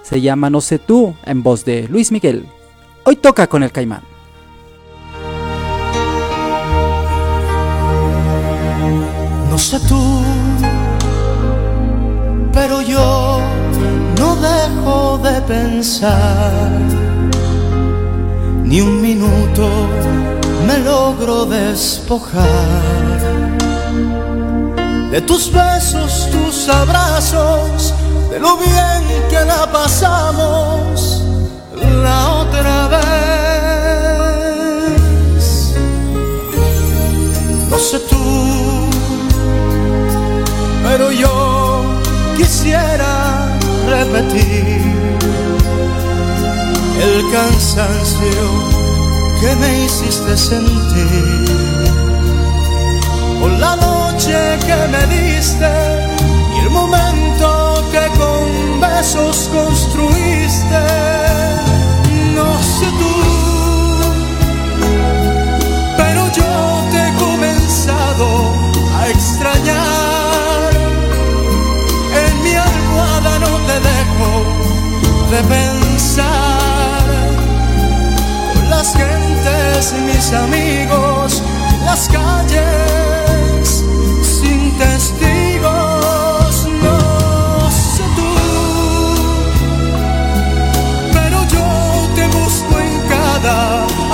Se 0.03 0.23
llama 0.23 0.49
No 0.49 0.63
sé 0.63 0.79
tú, 0.79 1.15
en 1.27 1.43
voz 1.43 1.67
de 1.67 1.87
Luis 1.89 2.11
Miguel. 2.11 2.47
Hoy 3.05 3.17
toca 3.17 3.47
con 3.47 3.63
el 3.63 3.71
caimán. 3.71 4.01
No 9.51 9.59
sé 9.59 9.79
tú, 9.81 10.23
pero 12.55 12.81
yo 12.81 13.39
no 14.19 14.37
dejo 14.37 15.19
de 15.19 15.39
pensar. 15.43 16.71
Ni 18.65 18.81
un 18.81 19.03
minuto 19.03 19.69
me 20.67 20.79
logro 20.79 21.45
despojar 21.45 23.13
de 25.11 25.21
tus 25.21 25.53
besos, 25.53 26.31
tus 26.33 26.71
abrazos, 26.71 27.93
de 28.33 28.41
lo 28.41 28.57
bien 28.57 29.03
que 29.29 29.45
la 29.45 29.71
pasamos 29.71 31.23
la 32.03 32.19
otra 32.43 32.89
vez. 32.89 33.05
No 37.69 37.79
sé 37.79 37.99
tú, 38.11 38.89
pero 40.83 41.13
yo 41.13 42.01
quisiera 42.39 43.49
repetir 43.87 44.81
el 47.07 47.31
cansancio 47.33 48.45
que 49.41 49.57
me 49.57 49.85
hiciste 49.85 50.39
sentir 50.39 51.45
por 53.41 53.51
la 53.51 53.77
noche 53.77 54.59
que 54.67 54.77
me 54.95 55.03
diste 55.15 55.92
besos 59.03 59.51
construiste. 59.53 60.83
No 62.37 62.51
sé 62.63 62.87
tú, 63.01 63.15
pero 65.97 66.23
yo 66.39 66.53
te 66.93 66.99
he 67.09 67.13
comenzado 67.15 68.27
a 68.97 69.09
extrañar. 69.09 70.71
En 72.25 72.33
mi 72.45 72.55
almohada 72.55 73.33
no 73.47 73.53
te 73.69 73.77
dejo 73.91 74.31
de 75.33 75.41
pensar. 75.57 77.03
Con 78.55 78.71
las 78.71 78.95
gentes 78.95 79.95
y 79.99 80.01
mis 80.11 80.33
amigos, 80.33 81.43
las 81.87 82.09
calles 82.09 83.42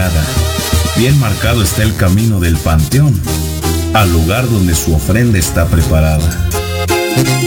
Llegada. 0.00 0.24
Bien 0.96 1.18
marcado 1.18 1.62
está 1.62 1.82
el 1.82 1.94
camino 1.96 2.40
del 2.40 2.56
panteón, 2.56 3.20
al 3.94 4.12
lugar 4.12 4.48
donde 4.48 4.74
su 4.74 4.94
ofrenda 4.94 5.38
está 5.38 5.66
preparada. 5.66 6.48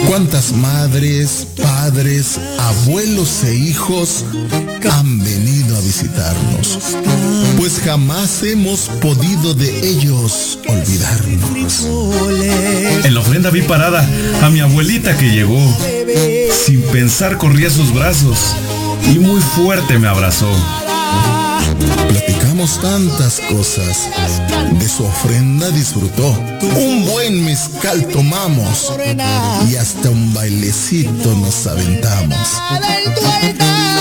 ¿Cuántas 0.08 0.52
madres, 0.52 1.48
padres, 1.62 2.40
abuelos 2.60 3.44
e 3.46 3.56
hijos 3.56 4.26
han 4.92 5.20
venido 5.20 5.76
a 5.76 5.80
visitarnos? 5.82 6.98
Pues 7.58 7.80
jamás 7.84 8.44
hemos 8.44 8.82
podido 9.02 9.54
de 9.54 9.88
ellos 9.88 10.60
olvidarnos. 10.68 11.88
En 13.06 13.14
la 13.14 13.20
ofrenda 13.22 13.50
vi 13.50 13.62
parada 13.62 14.08
a 14.44 14.50
mi 14.50 14.60
abuelita 14.60 15.18
que 15.18 15.32
llegó. 15.32 15.60
Sin 16.66 16.82
pensar 16.84 17.38
corrí 17.38 17.66
a 17.66 17.72
sus 17.72 17.94
brazos 17.94 18.38
y 19.12 19.20
muy 19.20 19.42
fuerte 19.42 19.98
me 19.98 20.08
abrazó. 20.08 20.52
Platicamos 22.10 22.80
tantas 22.82 23.40
cosas. 23.50 24.10
De 24.80 24.88
su 24.88 25.06
ofrenda 25.06 25.70
disfrutó. 25.70 26.30
Un 26.76 27.06
buen 27.08 27.44
mezcal 27.44 28.06
tomamos. 28.08 28.94
Y 29.70 29.76
hasta 29.76 30.10
un 30.10 30.34
bailecito 30.34 31.36
nos 31.36 31.68
aventamos. 31.68 32.48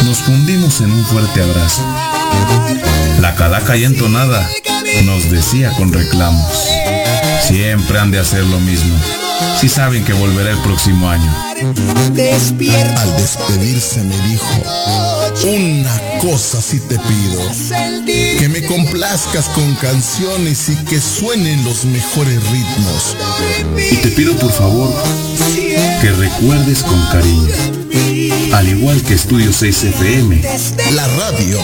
Nos 0.05 0.19
fundimos 0.19 0.81
en 0.81 0.93
un 0.93 1.05
fuerte 1.07 1.43
abrazo. 1.43 1.83
La 3.21 3.35
calaca 3.35 3.77
ya 3.77 3.87
entonada 3.87 4.49
nos 5.05 5.31
decía 5.31 5.73
con 5.77 5.93
reclamos. 5.93 6.69
Siempre 7.53 7.99
han 7.99 8.11
de 8.11 8.19
hacer 8.19 8.45
lo 8.47 8.59
mismo. 8.61 8.97
Si 9.61 9.69
saben 9.69 10.03
que 10.07 10.15
volverá 10.15 10.53
el 10.53 10.59
próximo 10.61 11.07
año. 11.07 11.31
Despierta. 12.15 13.03
Al 13.03 13.15
despedirse 13.19 14.03
me 14.05 14.17
dijo, 14.27 14.47
una 15.45 16.01
cosa 16.23 16.63
sí 16.63 16.81
te 16.81 16.99
pido, 16.99 17.43
que 18.39 18.49
me 18.49 18.65
complazcas 18.65 19.51
con 19.51 19.75
canciones 19.75 20.71
y 20.71 20.77
que 20.87 20.99
suenen 20.99 21.63
los 21.63 21.85
mejores 21.85 22.41
ritmos. 22.51 23.17
Y 23.77 23.97
te 23.97 24.09
pido 24.09 24.35
por 24.37 24.51
favor 24.51 24.91
que 26.01 26.11
recuerdes 26.11 26.83
con 26.83 27.05
cariño, 27.09 28.55
al 28.55 28.67
igual 28.67 29.03
que 29.03 29.13
Estudio 29.13 29.53
6 29.53 29.85
FM, 29.85 30.43
La 30.95 31.07
radio. 31.07 31.61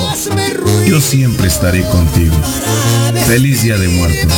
yo 0.87 1.01
siempre 1.01 1.49
estaré 1.49 1.83
contigo. 1.85 2.37
Feliz 3.27 3.63
Día 3.63 3.79
de 3.79 3.89
Muertos. 3.89 4.35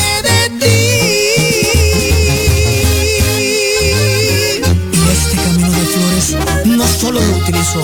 Lo 7.12 7.20
utilizo. 7.20 7.81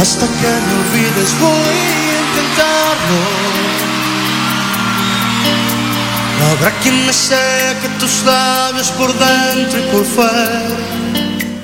Hasta 0.00 0.26
que 0.26 0.48
me 0.66 0.72
olvides 0.82 1.38
voy 1.40 1.50
a 1.50 2.20
intentarlo. 2.24 3.20
No 6.38 6.46
habrá 6.50 6.70
quien 6.80 7.06
me 7.06 7.12
seque 7.12 7.88
tus 8.00 8.24
labios 8.24 8.90
por 8.92 9.12
dentro 9.16 9.78
y 9.78 9.82
por 9.92 10.04
fuera. 10.04 10.91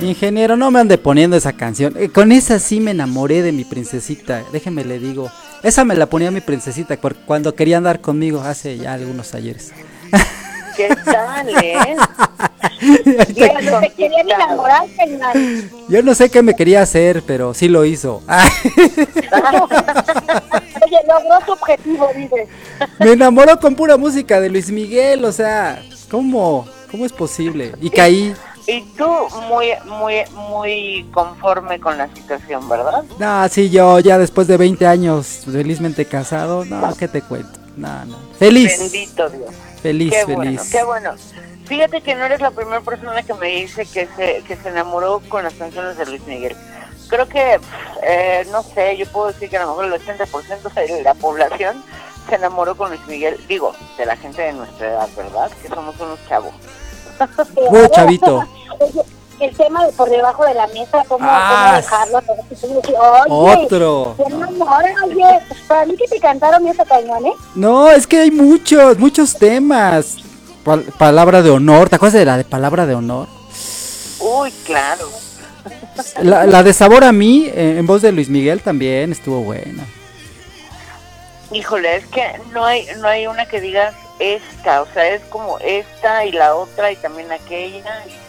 Ingeniero, 0.00 0.56
no 0.56 0.70
me 0.70 0.78
ande 0.78 0.96
poniendo 0.96 1.36
esa 1.36 1.54
canción. 1.54 1.94
Eh, 1.96 2.08
con 2.08 2.30
esa 2.30 2.60
sí 2.60 2.78
me 2.78 2.92
enamoré 2.92 3.42
de 3.42 3.50
mi 3.50 3.64
princesita. 3.64 4.44
Déjeme 4.52 4.84
le 4.84 4.98
digo. 5.00 5.30
Esa 5.62 5.84
me 5.84 5.96
la 5.96 6.06
ponía 6.06 6.30
mi 6.30 6.40
princesita 6.40 6.96
cuando 7.26 7.54
quería 7.54 7.78
andar 7.78 8.00
conmigo 8.00 8.40
hace 8.40 8.78
ya 8.78 8.94
algunos 8.94 9.34
ayeres. 9.34 9.72
¿Qué 10.76 10.88
tal, 11.04 11.48
eh? 11.48 11.76
Pero 13.34 13.60
no 13.60 13.80
te. 13.80 13.92
Yo 15.88 16.02
no 16.04 16.14
sé 16.14 16.30
qué 16.30 16.42
me 16.42 16.54
quería 16.54 16.82
hacer, 16.82 17.24
pero 17.26 17.52
sí 17.52 17.68
lo 17.68 17.84
hizo. 17.84 18.22
Oye, 20.86 20.98
logró 21.08 21.44
su 21.44 21.52
objetivo, 21.52 22.08
dices. 22.14 22.48
me 23.00 23.12
enamoró 23.12 23.58
con 23.58 23.74
pura 23.74 23.96
música 23.96 24.40
de 24.40 24.48
Luis 24.50 24.70
Miguel, 24.70 25.24
o 25.24 25.32
sea, 25.32 25.82
¿cómo? 26.08 26.68
¿Cómo 26.90 27.04
es 27.04 27.12
posible? 27.12 27.72
Y 27.80 27.90
caí. 27.90 28.32
Y 28.70 28.82
tú 28.82 29.08
muy, 29.48 29.68
muy, 29.86 30.24
muy 30.34 31.08
conforme 31.10 31.80
con 31.80 31.96
la 31.96 32.14
situación, 32.14 32.68
¿verdad? 32.68 33.02
No, 33.18 33.48
sí, 33.48 33.70
yo 33.70 33.98
ya 33.98 34.18
después 34.18 34.46
de 34.46 34.58
20 34.58 34.86
años 34.86 35.44
felizmente 35.50 36.04
casado, 36.04 36.66
no, 36.66 36.94
¿qué 36.94 37.08
te 37.08 37.22
cuento? 37.22 37.58
No, 37.78 38.04
no. 38.04 38.18
Feliz. 38.38 38.78
Bendito 38.78 39.30
Dios. 39.30 39.54
Feliz, 39.80 40.12
qué 40.12 40.26
feliz. 40.26 40.36
bueno, 40.36 40.62
qué 40.70 40.84
bueno. 40.84 41.14
Fíjate 41.64 42.02
que 42.02 42.14
no 42.14 42.26
eres 42.26 42.42
la 42.42 42.50
primera 42.50 42.82
persona 42.82 43.22
que 43.22 43.32
me 43.32 43.48
dice 43.48 43.86
que 43.86 44.06
se, 44.14 44.42
que 44.46 44.56
se 44.56 44.68
enamoró 44.68 45.22
con 45.30 45.44
las 45.44 45.54
canciones 45.54 45.96
de 45.96 46.04
Luis 46.04 46.26
Miguel. 46.26 46.54
Creo 47.08 47.26
que, 47.26 47.58
eh, 48.02 48.46
no 48.52 48.62
sé, 48.62 48.98
yo 48.98 49.06
puedo 49.06 49.28
decir 49.28 49.48
que 49.48 49.56
a 49.56 49.62
lo 49.62 49.68
mejor 49.68 49.86
el 49.86 49.92
80% 49.94 50.74
de 50.74 51.02
la 51.02 51.14
población 51.14 51.82
se 52.28 52.34
enamoró 52.34 52.76
con 52.76 52.90
Luis 52.90 53.06
Miguel. 53.06 53.40
Digo, 53.48 53.72
de 53.96 54.04
la 54.04 54.16
gente 54.16 54.42
de 54.42 54.52
nuestra 54.52 54.88
edad, 54.88 55.08
¿verdad? 55.16 55.50
Que 55.62 55.68
somos 55.68 55.98
unos 55.98 56.18
chavos. 56.28 56.52
Muy 57.70 57.88
chavito. 57.88 58.44
El 59.40 59.56
tema 59.56 59.86
de 59.86 59.92
por 59.92 60.10
debajo 60.10 60.44
de 60.44 60.54
la 60.54 60.66
mesa, 60.68 61.04
¿cómo, 61.06 61.24
Ah, 61.28 61.80
cómo 61.80 62.12
dejarlo? 62.12 62.22
Oye, 63.28 63.64
Otro. 63.64 64.16
oye, 64.18 65.38
para 65.68 65.84
mí 65.86 65.96
que 65.96 66.08
te 66.08 66.18
cantaron 66.18 66.66
esa 66.66 66.84
cañón, 66.84 67.24
¿eh? 67.26 67.32
No, 67.54 67.88
es 67.88 68.06
que 68.06 68.18
hay 68.18 68.30
muchos, 68.32 68.98
muchos 68.98 69.36
temas. 69.38 70.16
Pal- 70.64 70.84
palabra 70.98 71.40
de 71.42 71.50
honor, 71.50 71.88
¿te 71.88 71.96
acuerdas 71.96 72.18
de 72.18 72.24
la 72.24 72.36
de 72.36 72.44
palabra 72.44 72.84
de 72.86 72.96
honor? 72.96 73.28
Uy, 74.18 74.50
claro. 74.66 75.08
La, 76.20 76.44
la 76.46 76.62
de 76.64 76.72
sabor 76.72 77.04
a 77.04 77.12
mí, 77.12 77.46
eh, 77.46 77.76
en 77.78 77.86
voz 77.86 78.02
de 78.02 78.10
Luis 78.10 78.28
Miguel 78.28 78.60
también 78.60 79.12
estuvo 79.12 79.40
buena. 79.42 79.84
Híjole, 81.52 81.96
es 81.96 82.06
que 82.06 82.40
no 82.52 82.64
hay, 82.64 82.86
no 82.98 83.08
hay 83.08 83.26
una 83.26 83.46
que 83.46 83.60
digas 83.60 83.94
esta, 84.18 84.82
o 84.82 84.86
sea, 84.92 85.08
es 85.08 85.22
como 85.30 85.58
esta 85.60 86.24
y 86.26 86.32
la 86.32 86.54
otra 86.56 86.90
y 86.92 86.96
también 86.96 87.30
aquella. 87.32 88.04
Y, 88.06 88.27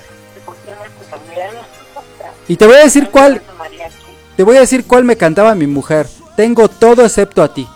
y 2.48 2.56
te 2.56 2.66
voy 2.66 2.76
a 2.76 2.80
decir 2.80 3.10
cuál, 3.10 3.42
te 4.36 4.44
voy 4.44 4.58
a 4.58 4.62
decir 4.62 4.86
cuál 4.86 5.04
me 5.04 5.18
cantaba 5.18 5.56
mi 5.56 5.68
mujer. 5.68 6.08
Tengo 6.36 6.68
todo 6.68 7.04
excepto 7.04 7.44
a 7.44 7.54
ti. 7.54 7.68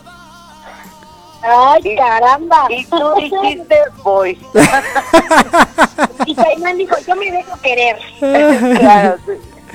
Ay, 1.43 1.95
caramba. 1.97 2.67
Y 2.69 2.85
tú 2.85 3.13
dijiste 3.17 3.75
voy. 4.03 4.39
Y 6.25 6.35
Caimán 6.35 6.77
dijo, 6.77 6.95
yo 7.05 7.15
me 7.15 7.31
dejo 7.31 7.59
querer. 7.61 7.97
claro. 8.79 9.17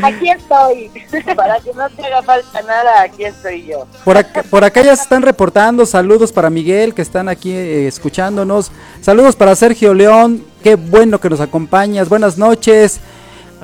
Aquí 0.02 0.30
estoy. 0.30 0.90
para 1.36 1.60
que 1.60 1.72
no 1.74 1.90
te 1.90 2.06
haga 2.06 2.22
falta 2.22 2.62
nada, 2.62 3.02
aquí 3.02 3.24
estoy 3.24 3.66
yo. 3.66 3.86
Por 4.04 4.16
acá, 4.16 4.42
por 4.48 4.64
acá 4.64 4.82
ya 4.82 4.96
se 4.96 5.02
están 5.02 5.22
reportando. 5.22 5.84
Saludos 5.84 6.32
para 6.32 6.50
Miguel, 6.50 6.94
que 6.94 7.02
están 7.02 7.28
aquí 7.28 7.52
eh, 7.52 7.86
escuchándonos. 7.86 8.70
Saludos 9.02 9.36
para 9.36 9.54
Sergio 9.54 9.92
León. 9.92 10.44
Qué 10.62 10.74
bueno 10.76 11.20
que 11.20 11.30
nos 11.30 11.40
acompañas. 11.40 12.08
Buenas 12.08 12.36
noches. 12.38 13.00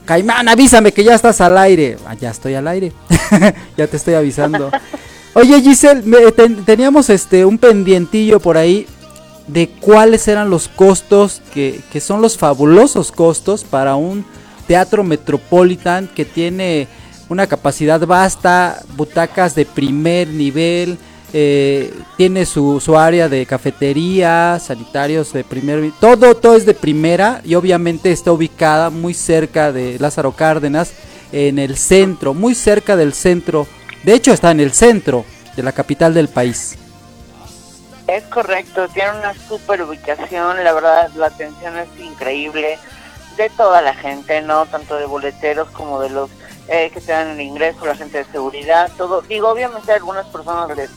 Caimán, 0.04 0.48
avísame 0.48 0.92
que 0.92 1.04
ya 1.04 1.14
estás 1.14 1.40
al 1.40 1.56
aire. 1.58 1.96
Ah, 2.06 2.14
ya 2.14 2.30
estoy 2.30 2.54
al 2.54 2.68
aire. 2.68 2.92
ya 3.76 3.86
te 3.86 3.96
estoy 3.96 4.14
avisando. 4.14 4.70
Oye, 5.34 5.60
Giselle, 5.60 6.02
me- 6.04 6.30
ten- 6.32 6.64
teníamos 6.64 7.10
este 7.10 7.44
un 7.44 7.58
pendientillo 7.58 8.38
por 8.38 8.56
ahí 8.56 8.86
de 9.48 9.68
cuáles 9.80 10.26
eran 10.28 10.48
los 10.50 10.68
costos 10.68 11.42
que, 11.52 11.80
que 11.92 12.00
son 12.00 12.22
los 12.22 12.38
fabulosos 12.38 13.10
costos 13.12 13.64
para 13.64 13.96
un 13.96 14.24
teatro 14.66 15.02
metropolitan 15.04 16.08
que 16.14 16.24
tiene 16.24 16.86
una 17.28 17.46
capacidad 17.46 18.00
vasta, 18.06 18.82
butacas 18.96 19.54
de 19.54 19.66
primer 19.66 20.28
nivel, 20.28 20.98
eh, 21.36 21.92
tiene 22.16 22.46
su, 22.46 22.78
su 22.78 22.96
área 22.96 23.28
de 23.28 23.44
cafetería, 23.44 24.56
sanitarios 24.60 25.32
de 25.32 25.42
primer 25.42 25.90
todo, 25.98 26.36
todo 26.36 26.54
es 26.54 26.64
de 26.64 26.74
primera 26.74 27.40
y 27.44 27.56
obviamente 27.56 28.12
está 28.12 28.30
ubicada 28.30 28.88
muy 28.88 29.14
cerca 29.14 29.72
de 29.72 29.98
Lázaro 29.98 30.30
Cárdenas, 30.30 30.92
en 31.32 31.58
el 31.58 31.76
centro, 31.76 32.34
muy 32.34 32.54
cerca 32.54 32.94
del 32.94 33.14
centro, 33.14 33.66
de 34.04 34.14
hecho 34.14 34.32
está 34.32 34.52
en 34.52 34.60
el 34.60 34.72
centro 34.72 35.24
de 35.56 35.64
la 35.64 35.72
capital 35.72 36.14
del 36.14 36.28
país. 36.28 36.78
Es 38.06 38.22
correcto, 38.26 38.86
tiene 38.90 39.18
una 39.18 39.34
super 39.34 39.82
ubicación, 39.82 40.62
la 40.62 40.72
verdad 40.72 41.10
la 41.16 41.26
atención 41.26 41.76
es 41.76 41.88
increíble 41.98 42.78
de 43.36 43.50
toda 43.56 43.82
la 43.82 43.94
gente, 43.94 44.40
¿no? 44.40 44.66
Tanto 44.66 44.94
de 44.94 45.06
boleteros 45.06 45.68
como 45.70 46.00
de 46.00 46.10
los 46.10 46.30
eh, 46.68 46.92
que 46.94 47.00
te 47.00 47.10
dan 47.10 47.30
el 47.30 47.40
ingreso, 47.40 47.84
la 47.84 47.96
gente 47.96 48.18
de 48.18 48.24
seguridad, 48.26 48.88
todo. 48.96 49.22
Digo, 49.22 49.48
obviamente 49.48 49.90
algunas 49.90 50.26
personas 50.26 50.76
les 50.76 50.90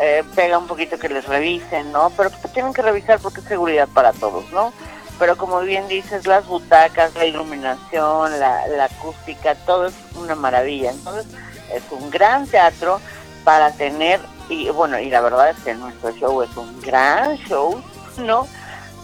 eh, 0.00 0.22
pega 0.34 0.58
un 0.58 0.66
poquito 0.66 0.98
que 0.98 1.08
les 1.08 1.26
revisen, 1.26 1.92
¿no? 1.92 2.10
Pero 2.16 2.30
pues, 2.30 2.52
tienen 2.52 2.72
que 2.72 2.82
revisar 2.82 3.18
porque 3.20 3.40
es 3.40 3.46
seguridad 3.46 3.88
para 3.92 4.12
todos, 4.12 4.50
¿no? 4.52 4.72
Pero 5.18 5.36
como 5.36 5.60
bien 5.60 5.86
dices, 5.88 6.26
las 6.26 6.46
butacas, 6.46 7.14
la 7.14 7.24
iluminación, 7.24 8.38
la, 8.40 8.66
la 8.66 8.84
acústica, 8.86 9.54
todo 9.54 9.86
es 9.86 9.94
una 10.16 10.34
maravilla. 10.34 10.90
Entonces, 10.90 11.26
es 11.72 11.82
un 11.90 12.10
gran 12.10 12.46
teatro 12.48 13.00
para 13.44 13.70
tener, 13.72 14.20
y 14.48 14.68
bueno, 14.70 14.98
y 14.98 15.10
la 15.10 15.20
verdad 15.20 15.50
es 15.50 15.56
que 15.64 15.74
nuestro 15.74 16.10
show 16.16 16.42
es 16.42 16.56
un 16.56 16.80
gran 16.80 17.36
show, 17.36 17.80
¿no? 18.18 18.48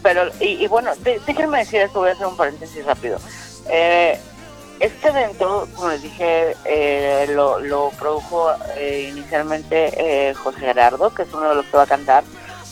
Pero, 0.03 0.31
y, 0.41 0.65
y 0.65 0.67
bueno, 0.67 0.91
de- 0.97 1.21
déjenme 1.27 1.59
decir 1.59 1.81
esto, 1.83 2.01
voy 2.01 2.09
a 2.09 2.13
hacer 2.13 2.27
un 2.27 2.37
paréntesis 2.37 2.85
rápido. 2.85 3.19
Eh, 3.69 4.19
este 4.81 5.09
evento, 5.09 5.69
como 5.77 5.91
les 5.91 6.03
dije, 6.03 6.57
eh, 6.65 7.27
lo, 7.31 7.61
lo 7.61 7.91
produjo 7.91 8.51
eh, 8.77 9.11
inicialmente 9.13 9.93
eh, 10.31 10.35
José 10.35 10.61
Gerardo, 10.61 11.15
que 11.15 11.23
es 11.23 11.33
uno 11.33 11.51
de 11.51 11.55
los 11.55 11.67
que 11.67 11.77
va 11.77 11.83
a 11.83 11.87
cantar. 11.87 12.25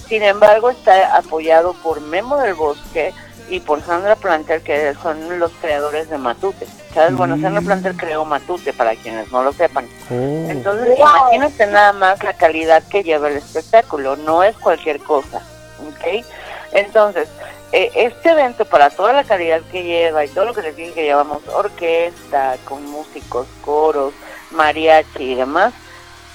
Sin 0.08 0.22
embargo, 0.22 0.70
está 0.70 1.16
apoyado 1.16 1.74
por 1.74 2.00
Memo 2.00 2.38
del 2.38 2.54
Bosque 2.54 3.12
y 3.50 3.60
por 3.60 3.82
Sandra 3.82 4.16
Planter, 4.16 4.62
que 4.62 4.94
son 5.02 5.38
los 5.38 5.52
creadores 5.60 6.08
de 6.08 6.16
Matute. 6.16 6.66
¿Sabes? 6.94 7.14
Bueno, 7.14 7.38
Sandra 7.40 7.60
Planter 7.60 7.94
creó 7.94 8.24
Matute, 8.24 8.72
para 8.72 8.96
quienes 8.96 9.30
no 9.30 9.42
lo 9.42 9.52
sepan. 9.52 9.86
Entonces, 10.08 10.98
imagínate 10.98 11.66
nada 11.66 11.92
más 11.92 12.24
la 12.24 12.32
calidad 12.32 12.82
que 12.84 13.02
lleva 13.02 13.28
el 13.28 13.36
espectáculo, 13.36 14.16
no 14.16 14.42
es 14.42 14.56
cualquier 14.56 14.98
cosa, 15.00 15.42
¿ok? 15.86 16.24
Entonces, 16.72 17.28
este 17.72 18.30
evento, 18.30 18.64
para 18.64 18.90
toda 18.90 19.12
la 19.12 19.24
calidad 19.24 19.60
que 19.70 19.82
lleva 19.82 20.24
y 20.24 20.28
todo 20.28 20.46
lo 20.46 20.54
que 20.54 20.62
les 20.62 20.76
dije 20.76 20.94
que 20.94 21.04
llevamos, 21.04 21.46
orquesta, 21.48 22.56
con 22.64 22.84
músicos, 22.84 23.46
coros, 23.62 24.14
mariachi 24.52 25.32
y 25.32 25.34
demás, 25.34 25.74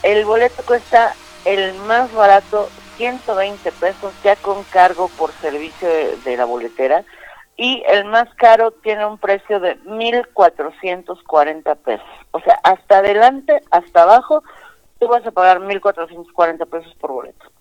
el 0.03 0.25
boleto 0.25 0.63
cuesta 0.63 1.15
el 1.45 1.73
más 1.73 2.13
barato, 2.13 2.69
120 2.97 3.71
pesos, 3.71 4.13
ya 4.23 4.36
con 4.36 4.63
cargo 4.65 5.09
por 5.17 5.31
servicio 5.34 5.88
de, 5.88 6.17
de 6.17 6.38
la 6.38 6.45
boletera. 6.45 7.03
y 7.55 7.84
el 7.88 8.05
más 8.05 8.34
caro 8.36 8.71
tiene 8.71 9.05
un 9.05 9.17
precio 9.17 9.59
de 9.59 9.79
1.440 9.84 11.75
pesos. 11.77 12.07
O 12.31 12.39
sea, 12.39 12.59
hasta 12.63 12.97
adelante, 12.97 13.61
hasta 13.71 14.03
abajo, 14.03 14.43
tú 14.99 15.07
vas 15.07 15.25
a 15.25 15.31
pagar 15.31 15.59
1.440 15.59 16.67
pesos 16.67 16.95
por 16.95 17.11
boleto. 17.11 17.52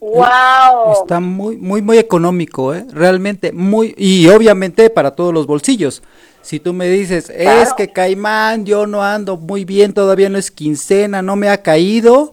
¡Wow! 0.00 0.92
Está 1.02 1.20
muy, 1.20 1.56
muy, 1.58 1.82
muy 1.82 1.98
económico, 1.98 2.74
¿eh? 2.74 2.86
Realmente 2.90 3.52
muy, 3.52 3.94
y 3.98 4.26
obviamente 4.28 4.88
para 4.90 5.10
todos 5.12 5.32
los 5.34 5.46
bolsillos. 5.46 6.02
Si 6.42 6.58
tú 6.58 6.72
me 6.72 6.88
dices, 6.88 7.28
es 7.30 7.74
que 7.74 7.92
Caimán, 7.92 8.64
yo 8.64 8.86
no 8.86 9.02
ando 9.04 9.36
muy 9.36 9.66
bien, 9.66 9.92
todavía 9.92 10.30
no 10.30 10.38
es 10.38 10.50
quincena, 10.50 11.20
no 11.20 11.36
me 11.36 11.50
ha 11.50 11.62
caído, 11.62 12.32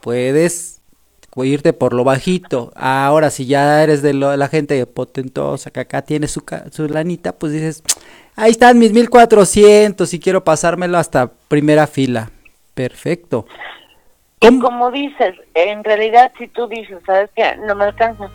puedes 0.00 0.80
irte 1.36 1.72
por 1.72 1.92
lo 1.94 2.04
bajito. 2.04 2.72
Ahora, 2.76 3.30
si 3.30 3.46
ya 3.46 3.82
eres 3.82 4.02
de 4.02 4.12
lo- 4.12 4.36
la 4.36 4.48
gente 4.48 4.84
potentosa 4.86 5.70
que 5.70 5.80
acá 5.80 6.02
tiene 6.02 6.28
su, 6.28 6.42
su 6.70 6.88
lanita, 6.88 7.32
pues 7.32 7.52
dices, 7.52 7.82
ahí 8.36 8.50
están 8.52 8.78
mis 8.78 8.92
1400 8.92 10.12
y 10.14 10.20
quiero 10.20 10.44
pasármelo 10.44 10.98
hasta 10.98 11.32
primera 11.48 11.86
fila. 11.86 12.30
Perfecto. 12.74 13.46
Y 14.50 14.58
como 14.60 14.90
dices, 14.90 15.34
en 15.54 15.84
realidad 15.84 16.32
si 16.38 16.48
tú 16.48 16.66
dices, 16.68 16.98
¿sabes 17.06 17.30
qué? 17.34 17.56
No 17.66 17.74
me 17.74 17.84
alcanza. 17.84 18.28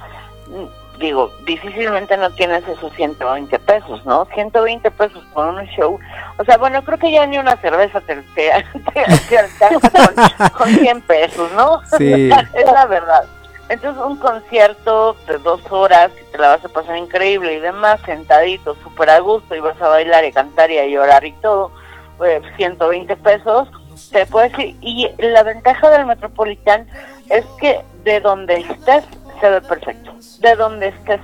Digo, 1.00 1.32
difícilmente 1.46 2.18
no 2.18 2.30
tienes 2.32 2.68
esos 2.68 2.92
120 2.94 3.58
pesos, 3.60 4.06
¿no? 4.06 4.26
120 4.34 4.92
pesos 4.92 5.24
por 5.34 5.48
un 5.48 5.66
show. 5.68 5.98
O 6.38 6.44
sea, 6.44 6.58
bueno, 6.58 6.84
creo 6.84 6.98
que 6.98 7.12
ya 7.12 7.26
ni 7.26 7.38
una 7.38 7.56
cerveza 7.58 8.02
te, 8.02 8.16
te, 8.36 8.52
te- 8.94 9.38
alcanza 9.38 9.90
con, 9.90 10.50
con 10.58 10.68
100 10.68 11.02
pesos, 11.04 11.52
¿no? 11.54 11.82
Sí. 11.98 12.30
es 12.54 12.66
la 12.66 12.86
verdad. 12.88 13.24
Entonces, 13.70 14.04
un 14.04 14.18
concierto 14.18 15.16
de 15.28 15.38
dos 15.38 15.62
horas, 15.70 16.12
te 16.32 16.38
la 16.40 16.50
vas 16.50 16.66
a 16.66 16.70
pasar 16.70 16.98
increíble 16.98 17.54
y 17.54 17.60
demás, 17.60 18.02
sentadito, 18.04 18.76
súper 18.84 19.12
a 19.12 19.20
gusto, 19.20 19.56
y 19.56 19.60
vas 19.60 19.80
a 19.80 19.88
bailar 19.88 20.26
y 20.26 20.32
cantar 20.32 20.72
y 20.72 20.80
a 20.80 20.88
llorar 20.88 21.24
y 21.24 21.34
todo, 21.34 21.72
pues 22.18 22.42
120 22.58 23.16
pesos, 23.18 23.70
te 24.12 24.26
puedes 24.26 24.58
ir. 24.60 24.76
Y 24.82 25.10
la 25.20 25.44
ventaja 25.44 25.90
del 25.90 26.06
Metropolitan 26.06 26.88
es 27.30 27.46
que 27.60 27.80
de 28.04 28.20
donde 28.20 28.58
estés 28.58 29.04
se 29.40 29.50
ve 29.50 29.62
perfecto, 29.62 30.14
de 30.42 30.56
donde 30.56 30.88
estés. 30.88 31.22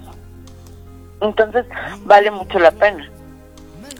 Entonces, 1.21 1.65
vale 2.05 2.31
mucho 2.31 2.59
la 2.59 2.71
pena. 2.71 3.09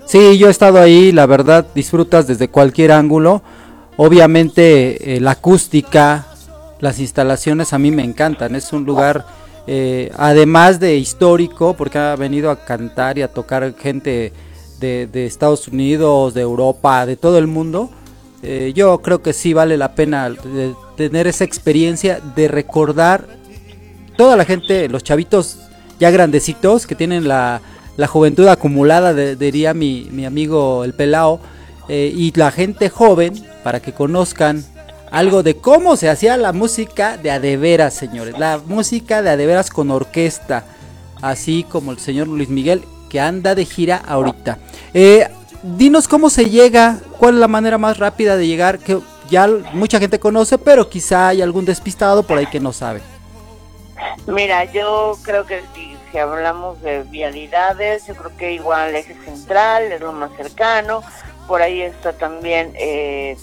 Sí, 0.06 0.38
yo 0.38 0.48
he 0.48 0.52
estado 0.52 0.80
ahí, 0.80 1.12
la 1.12 1.26
verdad, 1.26 1.66
disfrutas 1.74 2.28
desde 2.28 2.48
cualquier 2.48 2.92
ángulo. 2.92 3.42
Obviamente 3.98 5.16
eh, 5.16 5.20
la 5.20 5.32
acústica, 5.32 6.28
las 6.80 7.00
instalaciones 7.00 7.74
a 7.74 7.80
mí 7.80 7.92
me 7.92 8.04
encantan. 8.04 8.56
Es 8.56 8.72
un 8.72 8.86
lugar, 8.86 9.26
eh, 9.66 10.12
además 10.18 10.80
de 10.80 10.98
histórico, 10.98 11.74
porque 11.74 11.98
ha 11.98 12.16
venido 12.16 12.52
a 12.52 12.64
cantar 12.66 13.18
y 13.18 13.24
a 13.24 13.30
tocar 13.30 13.74
gente 13.76 14.32
de 14.80 15.26
Estados 15.26 15.68
Unidos, 15.68 16.36
de 16.36 16.42
Europa, 16.42 17.08
de 17.08 17.16
todo 17.16 17.40
el 17.40 17.48
mundo. 17.48 17.90
Eh, 18.48 18.74
yo 18.76 19.00
creo 19.02 19.24
que 19.24 19.34
sí 19.34 19.54
vale 19.54 19.76
la 19.76 19.96
pena 19.96 20.32
tener 20.96 21.26
esa 21.26 21.44
experiencia 21.44 22.20
de 22.36 22.48
recordar 22.48 23.26
toda 24.18 24.38
la 24.38 24.46
gente, 24.46 24.88
los 24.88 25.04
chavitos 25.04 25.58
ya 26.00 26.12
grandecitos 26.12 26.86
que 26.86 26.94
tienen 26.94 27.28
la, 27.28 27.62
la 27.98 28.06
juventud 28.08 28.48
acumulada, 28.48 29.14
de- 29.16 29.36
diría 29.36 29.74
mi, 29.74 30.08
mi 30.12 30.26
amigo 30.26 30.84
el 30.84 30.94
Pelao, 30.94 31.40
eh, 31.90 32.14
y 32.16 32.32
la 32.38 32.52
gente 32.52 32.90
joven 32.90 33.34
para 33.64 33.80
que 33.82 33.94
conozcan 33.94 34.64
algo 35.12 35.42
de 35.42 35.56
cómo 35.58 35.96
se 35.96 36.10
hacía 36.10 36.38
la 36.38 36.54
música 36.54 37.18
de 37.18 37.32
adeveras, 37.32 37.94
señores. 37.96 38.38
La 38.38 38.60
música 38.66 39.22
de 39.24 39.30
adeveras 39.32 39.70
con 39.72 39.90
orquesta, 39.90 40.66
así 41.22 41.66
como 41.68 41.92
el 41.92 42.00
señor 42.00 42.28
Luis 42.28 42.50
Miguel 42.50 42.84
que 43.10 43.20
anda 43.20 43.56
de 43.56 43.66
gira 43.66 43.98
ahorita. 44.06 44.60
Eh, 44.94 45.28
dinos 45.66 46.08
cómo 46.08 46.30
se 46.30 46.50
llega, 46.50 47.00
cuál 47.18 47.36
es 47.36 47.40
la 47.40 47.48
manera 47.48 47.78
más 47.78 47.98
rápida 47.98 48.38
de 48.38 48.48
llegar, 48.48 48.80
que 48.80 49.00
ya 49.30 49.48
mucha 49.74 50.00
gente 50.00 50.20
conoce, 50.20 50.58
pero 50.58 50.90
quizá 50.90 51.30
hay 51.30 51.42
algún 51.42 51.66
despistado 51.66 52.24
por 52.24 52.38
ahí 52.38 52.46
que 52.46 52.60
no 52.60 52.72
sabe. 52.72 53.02
Mira, 54.28 54.66
yo 54.66 55.18
creo 55.24 55.46
que 55.46 55.62
si, 55.74 56.18
hablamos 56.18 56.82
de 56.82 57.04
vialidades, 57.04 58.08
yo 58.08 58.16
creo 58.16 58.38
que 58.38 58.54
igual 58.54 58.90
el 58.90 58.96
eje 58.96 59.16
central 59.26 59.92
es 59.92 60.00
lo 60.00 60.14
más 60.14 60.32
cercano. 60.38 61.04
Por 61.46 61.62
ahí 61.62 61.82
está 61.82 62.14
también, 62.14 62.72
eh, 62.76 63.38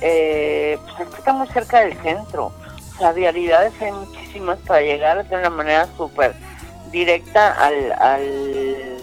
eh, 0.00 0.76
pues 0.82 1.00
es 1.00 1.14
que 1.14 1.18
está 1.18 1.32
muy 1.32 1.46
cerca 1.48 1.80
del 1.80 1.96
centro. 2.02 2.52
O 2.94 2.98
sea, 2.98 3.12
vialidades 3.12 3.72
hay 3.80 3.92
muchísimas 3.92 4.58
para 4.58 4.80
llegar 4.80 5.26
de 5.26 5.36
una 5.36 5.50
manera 5.50 5.88
súper 5.96 6.34
directa 6.90 7.52
al, 7.52 7.92
al 7.92 8.98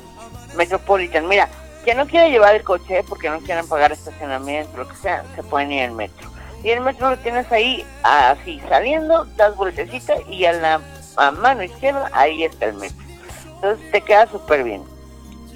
Metropolitan. 0.57 1.27
Mira, 1.27 1.47
que 1.87 1.95
no 1.95 2.05
quiere 2.05 2.29
llevar 2.29 2.53
el 2.53 2.65
coche 2.65 3.01
porque 3.07 3.29
no 3.29 3.39
quieren 3.39 3.65
pagar 3.65 3.93
estacionamiento, 3.93 4.75
lo 4.75 4.89
que 4.89 4.95
sea, 4.97 5.23
se 5.37 5.43
pueden 5.43 5.71
ir 5.71 5.83
en 5.83 5.95
metro. 5.95 6.29
Y 6.61 6.71
el 6.71 6.81
metro 6.81 7.11
lo 7.11 7.17
tienes 7.19 7.49
ahí, 7.49 7.85
así, 8.03 8.61
saliendo, 8.67 9.23
das 9.37 9.55
vueltecita 9.55 10.15
y 10.29 10.43
a 10.43 10.51
la 10.51 10.81
a 11.15 11.31
mano 11.31 11.63
izquierda, 11.63 12.09
ahí 12.11 12.43
está 12.43 12.65
el 12.65 12.73
metro. 12.73 12.97
Entonces 13.55 13.89
te 13.89 14.01
queda 14.01 14.27
súper 14.27 14.65
bien. 14.65 14.83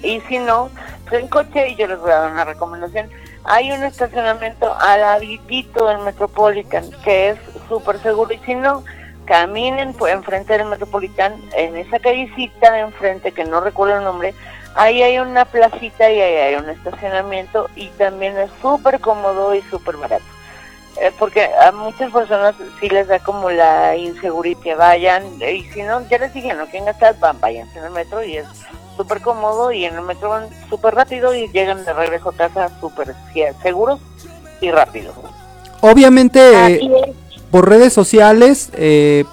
Y 0.02 0.22
si 0.22 0.38
no, 0.38 0.70
pues 1.06 1.20
en 1.20 1.28
coche, 1.28 1.68
y 1.68 1.76
yo 1.76 1.86
les 1.86 1.98
voy 1.98 2.12
a 2.12 2.20
dar 2.20 2.32
una 2.32 2.46
recomendación, 2.46 3.10
hay 3.44 3.70
un 3.70 3.84
estacionamiento 3.84 4.74
al 4.80 5.02
ladito 5.02 5.86
del 5.86 5.98
Metropolitan 5.98 6.90
que 7.04 7.28
es 7.28 7.38
súper 7.68 7.98
seguro. 7.98 8.32
Y 8.32 8.38
si 8.46 8.54
no, 8.54 8.84
caminen 9.26 9.92
pues, 9.92 10.14
enfrente 10.14 10.56
del 10.56 10.66
Metropolitan, 10.66 11.38
en 11.54 11.76
esa 11.76 11.98
callecita 11.98 12.72
de 12.72 12.80
enfrente, 12.80 13.32
que 13.32 13.44
no 13.44 13.60
recuerdo 13.60 13.98
el 13.98 14.04
nombre, 14.04 14.34
ahí 14.74 15.02
hay 15.02 15.18
una 15.18 15.44
placita 15.44 16.10
y 16.10 16.20
ahí 16.20 16.36
hay 16.36 16.54
un 16.54 16.68
estacionamiento 16.68 17.68
y 17.76 17.88
también 17.88 18.36
es 18.38 18.50
súper 18.60 19.00
cómodo 19.00 19.54
y 19.54 19.62
súper 19.62 19.96
barato. 19.96 20.24
Eh, 21.00 21.10
porque 21.18 21.44
a 21.44 21.72
muchas 21.72 22.12
personas 22.12 22.54
sí 22.78 22.88
les 22.88 23.08
da 23.08 23.18
como 23.18 23.50
la 23.50 23.96
inseguridad 23.96 24.60
que 24.60 24.74
vayan, 24.74 25.24
eh, 25.40 25.54
y 25.54 25.64
si 25.72 25.82
no, 25.82 26.06
ya 26.08 26.18
les 26.18 26.34
dije, 26.34 26.52
no 26.52 26.66
quieren 26.66 26.84
gastar, 26.84 27.18
van, 27.18 27.40
váyanse 27.40 27.78
en 27.78 27.86
el 27.86 27.90
metro 27.92 28.22
y 28.22 28.36
es 28.36 28.46
súper 28.96 29.22
cómodo 29.22 29.72
y 29.72 29.86
en 29.86 29.94
el 29.94 30.02
metro 30.02 30.28
van 30.28 30.48
súper 30.68 30.94
rápido 30.94 31.34
y 31.34 31.48
llegan 31.48 31.84
de 31.84 31.92
regreso 31.94 32.28
a 32.28 32.34
casa 32.34 32.70
súper 32.80 33.14
seguros 33.62 34.00
y 34.60 34.70
rápidos. 34.70 35.14
Obviamente, 35.80 36.78
por 37.50 37.68
redes 37.68 37.92
sociales, 37.92 38.70
eh, 38.74 39.24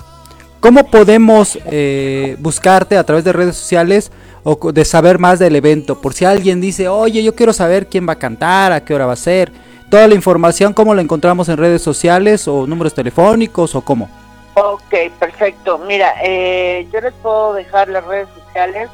¿cómo 0.60 0.88
podemos 0.88 1.58
eh, 1.66 2.36
buscarte 2.40 2.98
a 2.98 3.04
través 3.04 3.24
de 3.24 3.34
redes 3.34 3.56
sociales 3.56 4.12
o 4.44 4.72
de 4.72 4.86
saber 4.86 5.20
más 5.20 5.40
del 5.40 5.56
evento? 5.56 6.02
Por 6.02 6.14
si 6.14 6.26
alguien 6.26 6.62
dice, 6.62 6.88
oye, 6.88 7.24
yo 7.24 7.36
quiero 7.36 7.54
saber 7.54 7.88
quién 7.88 8.08
va 8.08 8.14
a 8.14 8.20
cantar, 8.20 8.72
a 8.72 8.84
qué 8.84 8.94
hora 8.94 9.06
va 9.06 9.14
a 9.14 9.18
ser. 9.18 9.52
Toda 9.90 10.08
la 10.08 10.16
información, 10.16 10.74
¿cómo 10.74 10.94
la 10.94 11.02
encontramos 11.02 11.50
en 11.50 11.58
redes 11.58 11.82
sociales 11.82 12.48
o 12.48 12.68
números 12.68 12.94
telefónicos 12.94 13.74
o 13.74 13.82
cómo? 13.82 14.10
Ok, 14.54 14.94
perfecto. 15.18 15.78
Mira, 15.80 16.14
eh, 16.22 16.88
yo 16.92 17.02
les 17.02 17.14
puedo 17.16 17.54
dejar 17.54 17.88
las 17.88 18.06
redes 18.06 18.28
sociales 18.44 18.90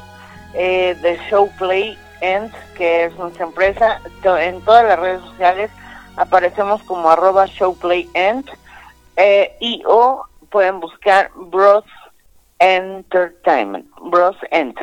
eh, 0.54 0.96
de 1.02 1.18
Showplay 1.28 1.98
End, 2.20 2.52
que 2.76 3.04
es 3.04 3.16
nuestra 3.16 3.44
empresa. 3.44 4.00
En 4.22 4.60
todas 4.62 4.84
las 4.84 4.98
redes 4.98 5.20
sociales 5.22 5.70
aparecemos 6.16 6.82
como 6.84 7.10
arroba 7.10 7.46
Showplay 7.46 8.08
End 8.14 8.48
eh, 9.16 9.54
y 9.60 9.82
o 9.86 10.24
pueden 10.56 10.80
buscar 10.80 11.30
Bros 11.34 11.84
Entertainment, 12.60 13.86
Bros 14.00 14.38
End, 14.50 14.74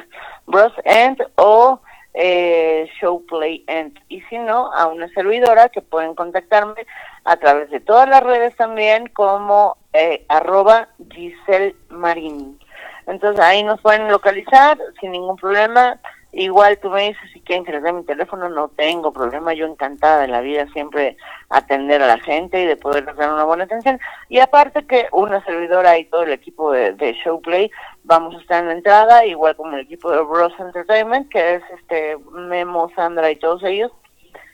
Bros 0.45 0.71
End 0.85 1.19
o 1.33 1.79
eh, 2.13 2.87
Showplay 3.01 3.63
End. 3.65 3.97
Y 4.07 4.21
si 4.29 4.37
no, 4.37 4.71
a 4.71 4.85
una 4.85 5.07
servidora 5.15 5.69
que 5.69 5.81
pueden 5.81 6.13
contactarme 6.13 6.85
a 7.25 7.37
través 7.37 7.71
de 7.71 7.79
todas 7.79 8.07
las 8.07 8.21
redes 8.21 8.55
también 8.55 9.07
como 9.07 9.77
eh, 9.93 10.23
arroba 10.29 10.89
Giselle 11.09 11.75
Marín. 11.89 12.59
Entonces 13.07 13.43
ahí 13.43 13.63
nos 13.63 13.81
pueden 13.81 14.09
localizar 14.09 14.77
sin 15.01 15.13
ningún 15.13 15.37
problema. 15.37 15.99
Igual 16.35 16.79
tú 16.79 16.89
me 16.89 17.09
dices 17.09 17.21
si 17.31 17.41
quieren 17.41 17.63
que 17.63 17.71
les 17.71 17.83
dé 17.83 17.93
mi 17.93 18.03
teléfono, 18.03 18.49
no 18.49 18.67
tengo 18.69 19.13
problema. 19.13 19.53
Yo 19.53 19.67
encantada 19.67 20.21
de 20.21 20.27
la 20.27 20.41
vida 20.41 20.65
siempre 20.73 21.15
atender 21.49 22.01
a 22.01 22.07
la 22.07 22.17
gente 22.17 22.59
y 22.59 22.65
de 22.65 22.75
poderles 22.75 23.15
dar 23.15 23.31
una 23.31 23.43
buena 23.43 23.65
atención. 23.65 23.99
Y 24.29 24.39
aparte 24.39 24.83
que 24.87 25.05
una 25.11 25.45
servidora 25.45 25.95
y 25.99 26.05
todo 26.05 26.23
el 26.23 26.31
equipo 26.31 26.71
de, 26.71 26.93
de 26.93 27.13
Showplay 27.13 27.69
vamos 28.03 28.35
a 28.35 28.39
estar 28.39 28.63
en 28.63 28.69
la 28.69 28.73
entrada, 28.73 29.25
igual 29.27 29.55
como 29.55 29.75
el 29.75 29.81
equipo 29.81 30.09
de 30.09 30.21
Bros 30.21 30.53
Entertainment, 30.57 31.29
que 31.29 31.55
es 31.55 31.63
este 31.79 32.17
Memo, 32.31 32.89
Sandra 32.95 33.29
y 33.29 33.35
todos 33.35 33.63
ellos. 33.63 33.91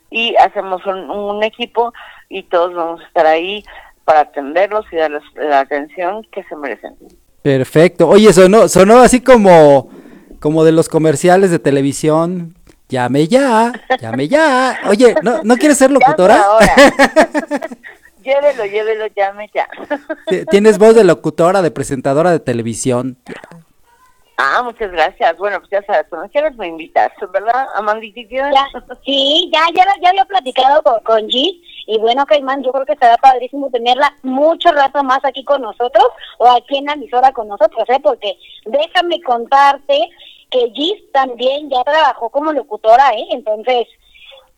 Y 0.10 0.36
hacemos 0.36 0.86
un, 0.86 1.10
un 1.10 1.44
equipo 1.44 1.94
y 2.28 2.44
todos 2.44 2.74
vamos 2.74 3.00
a 3.00 3.08
estar 3.08 3.26
ahí 3.26 3.64
para 4.04 4.22
atenderlos 4.22 4.86
y 4.92 4.98
darles 4.98 5.24
la 5.36 5.62
atención 5.62 6.24
que 6.30 6.44
se 6.44 6.58
merecen. 6.58 6.98
Perfecto. 7.42 8.10
Oye, 8.10 8.34
sonó, 8.34 8.68
sonó 8.68 8.98
así 8.98 9.22
como, 9.22 9.90
como 10.40 10.64
de 10.64 10.72
los 10.72 10.90
comerciales 10.90 11.52
de 11.52 11.60
televisión. 11.60 12.56
Llame 12.88 13.28
ya, 13.28 13.72
llame 14.02 14.28
ya. 14.28 14.80
Oye, 14.88 15.16
¿no, 15.22 15.44
¿no 15.44 15.58
quieres 15.58 15.78
ser 15.78 15.92
locutora? 15.92 16.44
Llévelo, 18.24 18.66
llévelo, 18.66 19.08
llame 19.16 19.50
ya. 19.54 19.68
Tienes 20.50 20.78
voz 20.78 20.96
de 20.96 21.04
locutora, 21.04 21.62
de 21.62 21.72
presentadora 21.72 22.32
de 22.32 22.40
televisión. 22.40 23.18
Ah, 24.38 24.62
muchas 24.64 24.92
gracias. 24.92 25.38
Bueno, 25.38 25.60
pues 25.60 25.70
ya 25.72 25.82
sabes, 25.84 26.06
cuando 26.10 26.30
quieras 26.30 26.56
me 26.56 26.68
invitas, 26.68 27.12
¿verdad, 27.34 27.68
Amanditita? 27.76 28.52
Ya, 28.52 28.68
sí, 29.06 29.50
ya, 29.54 29.62
ya, 29.76 29.86
ya 30.02 30.10
había 30.10 30.26
platicado 30.26 30.82
con, 30.82 31.00
con 31.04 31.30
Gis 31.30 31.62
y 31.88 31.98
bueno, 31.98 32.26
Caimán, 32.28 32.64
yo 32.64 32.72
creo 32.72 32.86
que 32.86 32.96
será 32.98 33.18
padrísimo 33.18 33.70
tenerla 33.72 34.16
mucho 34.22 34.72
rato 34.72 35.04
más 35.04 35.26
aquí 35.26 35.44
con 35.44 35.62
nosotros 35.64 36.06
o 36.38 36.48
aquí 36.48 36.78
en 36.78 36.86
la 36.86 36.94
emisora 36.94 37.32
con 37.32 37.48
nosotros, 37.48 37.84
¿eh? 37.90 38.00
Porque 38.02 38.38
déjame 38.66 39.20
contarte 39.24 40.08
que 40.50 40.72
Gis 40.74 41.12
también 41.12 41.70
ya 41.70 41.84
trabajó 41.84 42.30
como 42.30 42.52
locutora, 42.52 43.12
¿eh? 43.14 43.28
Entonces, 43.32 43.88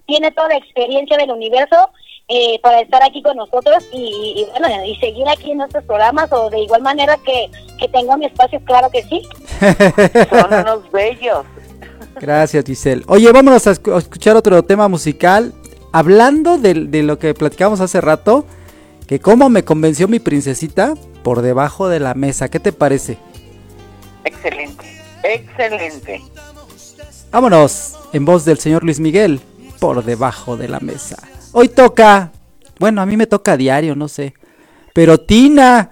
tiene 0.06 0.32
toda 0.32 0.50
la 0.50 0.58
experiencia 0.58 1.18
del 1.18 1.32
universo 1.32 1.89
eh, 2.28 2.60
para 2.62 2.80
estar 2.80 3.04
aquí 3.04 3.22
con 3.22 3.36
nosotros 3.36 3.84
y, 3.92 4.36
y, 4.38 4.60
bueno, 4.60 4.86
y 4.86 4.96
seguir 4.98 5.28
aquí 5.28 5.52
en 5.52 5.58
nuestros 5.58 5.84
programas 5.84 6.32
o 6.32 6.50
de 6.50 6.60
igual 6.60 6.82
manera 6.82 7.18
que, 7.18 7.50
que 7.78 7.88
tengo 7.89 8.18
mi 8.18 8.26
espacio, 8.26 8.60
claro 8.66 8.89
que 8.89 9.04
sí. 9.04 9.22
Son 10.30 10.54
unos 10.62 10.92
bellos. 10.92 11.46
Gracias, 12.20 12.64
Giselle. 12.66 13.04
Oye, 13.08 13.32
vámonos 13.32 13.68
a 13.68 13.72
escuchar 13.72 14.36
otro 14.36 14.64
tema 14.64 14.88
musical. 14.88 15.54
Hablando 15.92 16.58
de, 16.58 16.74
de 16.74 17.04
lo 17.04 17.20
que 17.20 17.34
platicamos 17.34 17.82
hace 17.82 18.00
rato, 18.00 18.46
que 19.08 19.20
cómo 19.20 19.50
me 19.50 19.66
convenció 19.66 20.08
mi 20.08 20.20
princesita 20.20 20.94
por 21.24 21.42
debajo 21.42 21.89
de 21.89 22.00
la 22.00 22.14
mesa. 22.14 22.50
¿Qué 22.50 22.60
te 22.60 22.72
parece? 22.72 23.18
Excelente, 24.24 24.86
excelente. 25.24 26.22
Vámonos, 27.32 27.95
en 28.13 28.26
voz 28.26 28.45
del 28.45 28.59
señor 28.59 28.84
Luis 28.84 28.99
Miguel, 28.99 29.39
por 29.80 30.03
debajo 30.03 30.57
de 30.57 30.67
la 30.67 30.80
mesa. 30.80 31.17
Hoy 31.53 31.69
toca, 31.69 32.32
bueno, 32.80 33.01
a 33.01 33.05
mí 33.05 33.15
me 33.17 33.28
toca 33.28 33.53
a 33.53 33.57
diario, 33.57 33.95
no 33.95 34.07
sé. 34.07 34.34
Pero 34.93 35.17
Tina, 35.17 35.89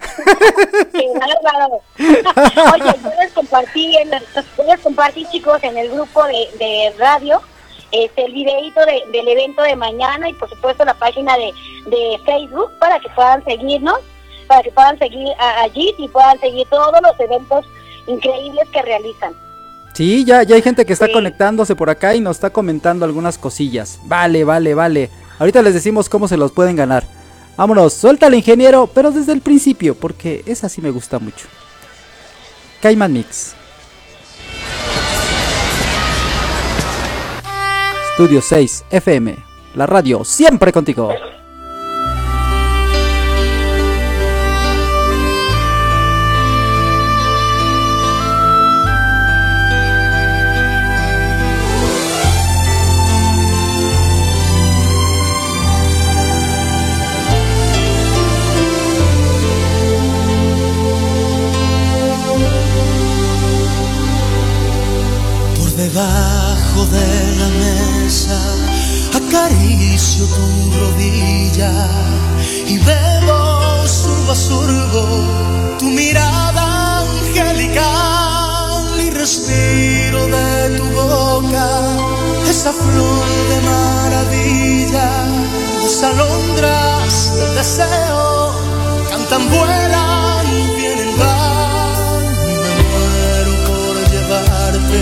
Qué 0.92 1.06
bárbaro. 1.42 1.80
Oye, 2.74 2.94
yo 3.02 3.10
les 3.22 3.32
compartí, 3.32 3.96
en 3.96 4.12
el- 4.12 4.22
yo 4.58 4.64
les 4.64 4.80
compartí 4.80 5.24
chicos 5.32 5.58
en 5.64 5.78
el 5.78 5.90
grupo 5.90 6.22
de, 6.24 6.48
de 6.58 6.92
radio 6.98 7.40
este, 7.92 8.26
el 8.26 8.32
videito 8.34 8.80
de- 8.84 9.02
del 9.10 9.26
evento 9.28 9.62
de 9.62 9.74
mañana 9.74 10.28
y 10.28 10.34
por 10.34 10.50
supuesto 10.50 10.84
la 10.84 10.94
página 10.94 11.34
de, 11.38 11.50
de 11.86 12.18
Facebook 12.26 12.70
para 12.78 13.00
que 13.00 13.08
puedan 13.10 13.42
seguirnos, 13.44 13.98
para 14.46 14.62
que 14.62 14.70
puedan 14.70 14.98
seguir 14.98 15.28
a, 15.38 15.62
allí 15.62 15.94
y 15.96 16.06
puedan 16.08 16.38
seguir 16.38 16.66
todos 16.68 16.92
los 17.02 17.18
eventos 17.20 17.64
increíbles 18.06 18.68
que 18.72 18.82
realizan. 18.82 19.34
sí, 19.94 20.24
ya, 20.24 20.42
ya 20.42 20.56
hay 20.56 20.62
gente 20.62 20.84
que 20.84 20.92
está 20.92 21.10
conectándose 21.10 21.74
por 21.76 21.90
acá 21.90 22.14
y 22.14 22.20
nos 22.20 22.36
está 22.36 22.50
comentando 22.50 23.04
algunas 23.04 23.38
cosillas. 23.38 24.00
Vale, 24.04 24.44
vale, 24.44 24.74
vale. 24.74 25.10
Ahorita 25.38 25.62
les 25.62 25.74
decimos 25.74 26.08
cómo 26.08 26.28
se 26.28 26.36
los 26.36 26.52
pueden 26.52 26.76
ganar. 26.76 27.04
Vámonos, 27.56 27.92
suelta 27.92 28.26
al 28.26 28.34
ingeniero, 28.34 28.86
pero 28.86 29.10
desde 29.10 29.32
el 29.32 29.40
principio, 29.40 29.94
porque 29.94 30.42
esa 30.46 30.68
sí 30.68 30.80
me 30.80 30.90
gusta 30.90 31.18
mucho. 31.18 31.46
Cayman 32.80 33.12
Mix. 33.12 33.54
Estudio 38.12 38.42
6 38.42 38.84
FM, 38.90 39.36
la 39.74 39.86
radio 39.86 40.24
siempre 40.24 40.72
contigo. 40.72 41.10
Y 79.50 80.10
respiro 80.10 80.26
de 80.26 80.78
tu 80.78 80.84
boca 80.90 81.66
esa 82.48 82.72
flor 82.72 83.26
de 83.48 83.60
maravilla, 83.62 85.08
las 85.82 86.02
alondras 86.02 87.36
del 87.36 87.54
deseo 87.54 88.54
cantan, 89.10 89.48
vuelan, 89.50 90.46
vienen, 90.76 91.18
van 91.18 92.24
y 92.42 92.54
me 92.64 92.74
muero 92.90 93.52
por 93.66 93.94
llevarte 94.10 95.00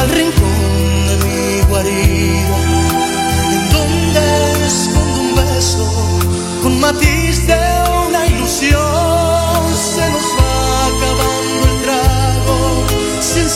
al 0.00 0.08
rincón 0.08 1.06
de 1.08 1.16
mi 1.24 1.60
guarida, 1.68 2.58
en 3.52 3.70
donde 3.70 4.66
escondo 4.66 5.20
un 5.20 5.34
beso 5.36 5.86
con 6.62 6.80
matiz 6.80 7.46
de 7.46 7.63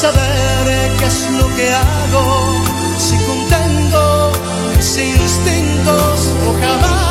saber 0.01 0.93
qué 0.97 1.07
es 1.07 1.31
lo 1.33 1.49
que 1.57 1.75
hago, 1.75 2.63
si 2.99 3.17
contengo 3.27 4.31
mis 4.77 4.97
instintos 4.97 6.29
o 6.47 6.53
jamás 6.61 7.08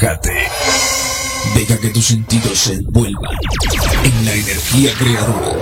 Deja 0.00 1.76
que 1.76 1.90
tus 1.90 2.06
sentidos 2.06 2.58
se 2.58 2.72
envuelvan 2.72 3.36
en 4.02 4.24
la 4.24 4.32
energía 4.32 4.94
creadora 4.94 5.58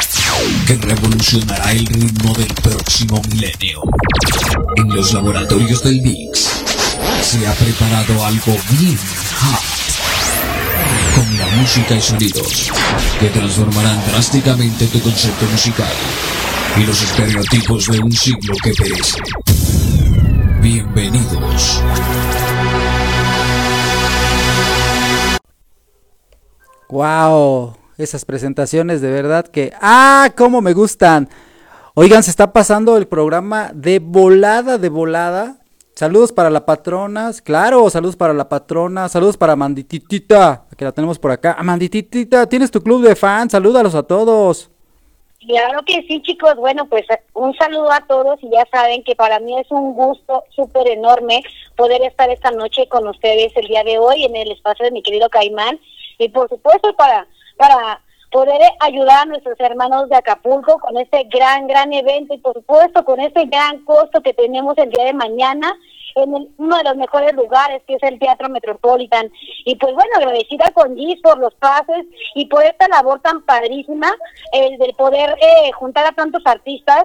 que 0.64 0.76
revolucionará 0.76 1.72
el 1.72 1.84
ritmo 1.86 2.32
del 2.34 2.54
próximo 2.54 3.20
milenio. 3.30 3.82
En 4.76 4.94
los 4.94 5.12
laboratorios 5.12 5.82
del 5.82 6.00
Mix 6.02 6.62
se 7.20 7.48
ha 7.48 7.52
preparado 7.54 8.24
algo 8.24 8.56
bien 8.70 8.96
hot 9.40 9.60
con 11.16 11.36
la 11.36 11.46
música 11.56 11.96
y 11.96 12.00
sonidos 12.00 12.70
que 13.18 13.30
transformarán 13.30 14.00
drásticamente 14.06 14.86
tu 14.86 15.00
concepto 15.00 15.46
musical 15.46 15.92
y 16.76 16.84
los 16.84 17.02
estereotipos 17.02 17.88
de 17.88 17.98
un 17.98 18.12
siglo 18.12 18.54
que 18.62 18.72
perece. 18.72 19.18
Bienvenidos. 20.60 21.82
Wow, 26.90 27.76
esas 27.98 28.24
presentaciones 28.24 29.02
de 29.02 29.10
verdad 29.10 29.46
que 29.46 29.72
ah, 29.78 30.32
cómo 30.34 30.62
me 30.62 30.72
gustan. 30.72 31.28
Oigan, 31.92 32.22
se 32.22 32.30
está 32.30 32.50
pasando 32.54 32.96
el 32.96 33.06
programa 33.06 33.70
de 33.74 33.98
volada 33.98 34.78
de 34.78 34.88
volada. 34.88 35.58
Saludos 35.94 36.32
para 36.32 36.48
la 36.48 36.64
patrona, 36.64 37.30
claro, 37.44 37.90
saludos 37.90 38.16
para 38.16 38.32
la 38.32 38.48
patrona, 38.48 39.08
saludos 39.10 39.36
para 39.36 39.54
Mandititita, 39.54 40.64
que 40.78 40.84
la 40.86 40.92
tenemos 40.92 41.18
por 41.18 41.30
acá. 41.30 41.58
Mandititita, 41.62 42.48
tienes 42.48 42.70
tu 42.70 42.80
club 42.80 43.02
de 43.02 43.14
fans, 43.14 43.52
salúdalos 43.52 43.94
a 43.94 44.04
todos. 44.04 44.70
Claro 45.40 45.80
que 45.84 46.02
sí, 46.08 46.22
chicos. 46.22 46.54
Bueno, 46.56 46.86
pues 46.88 47.04
un 47.34 47.54
saludo 47.56 47.92
a 47.92 48.00
todos 48.06 48.42
y 48.42 48.48
ya 48.50 48.66
saben 48.72 49.04
que 49.04 49.14
para 49.14 49.40
mí 49.40 49.58
es 49.60 49.70
un 49.70 49.92
gusto 49.92 50.44
súper 50.56 50.88
enorme 50.88 51.42
poder 51.76 52.00
estar 52.02 52.30
esta 52.30 52.50
noche 52.50 52.88
con 52.88 53.06
ustedes 53.08 53.54
el 53.56 53.66
día 53.66 53.84
de 53.84 53.98
hoy 53.98 54.24
en 54.24 54.36
el 54.36 54.52
espacio 54.52 54.86
de 54.86 54.92
mi 54.92 55.02
querido 55.02 55.28
Caimán 55.28 55.78
y 56.18 56.28
por 56.28 56.48
supuesto 56.48 56.94
para 56.96 57.26
para 57.56 58.00
poder 58.30 58.60
ayudar 58.80 59.22
a 59.22 59.24
nuestros 59.24 59.58
hermanos 59.58 60.08
de 60.08 60.16
Acapulco 60.16 60.78
con 60.78 60.96
este 60.98 61.24
gran, 61.24 61.66
gran 61.66 61.92
evento 61.92 62.34
y 62.34 62.38
por 62.38 62.54
supuesto 62.54 63.04
con 63.04 63.20
este 63.20 63.46
gran 63.46 63.84
costo 63.84 64.20
que 64.22 64.34
tenemos 64.34 64.76
el 64.76 64.90
día 64.90 65.04
de 65.04 65.14
mañana 65.14 65.74
en 66.14 66.34
uno 66.56 66.76
de 66.76 66.84
los 66.84 66.96
mejores 66.96 67.32
lugares 67.34 67.82
que 67.86 67.94
es 67.94 68.02
el 68.02 68.18
Teatro 68.18 68.48
Metropolitan. 68.48 69.30
Y 69.64 69.76
pues 69.76 69.94
bueno, 69.94 70.10
agradecida 70.16 70.70
con 70.74 70.96
Gis 70.96 71.20
por 71.22 71.38
los 71.38 71.54
pases 71.54 72.06
y 72.34 72.46
por 72.46 72.64
esta 72.64 72.88
labor 72.88 73.20
tan 73.20 73.42
padrísima, 73.42 74.12
el 74.52 74.78
de 74.78 74.92
poder 74.96 75.36
eh, 75.40 75.72
juntar 75.72 76.06
a 76.06 76.12
tantos 76.12 76.42
artistas 76.44 77.04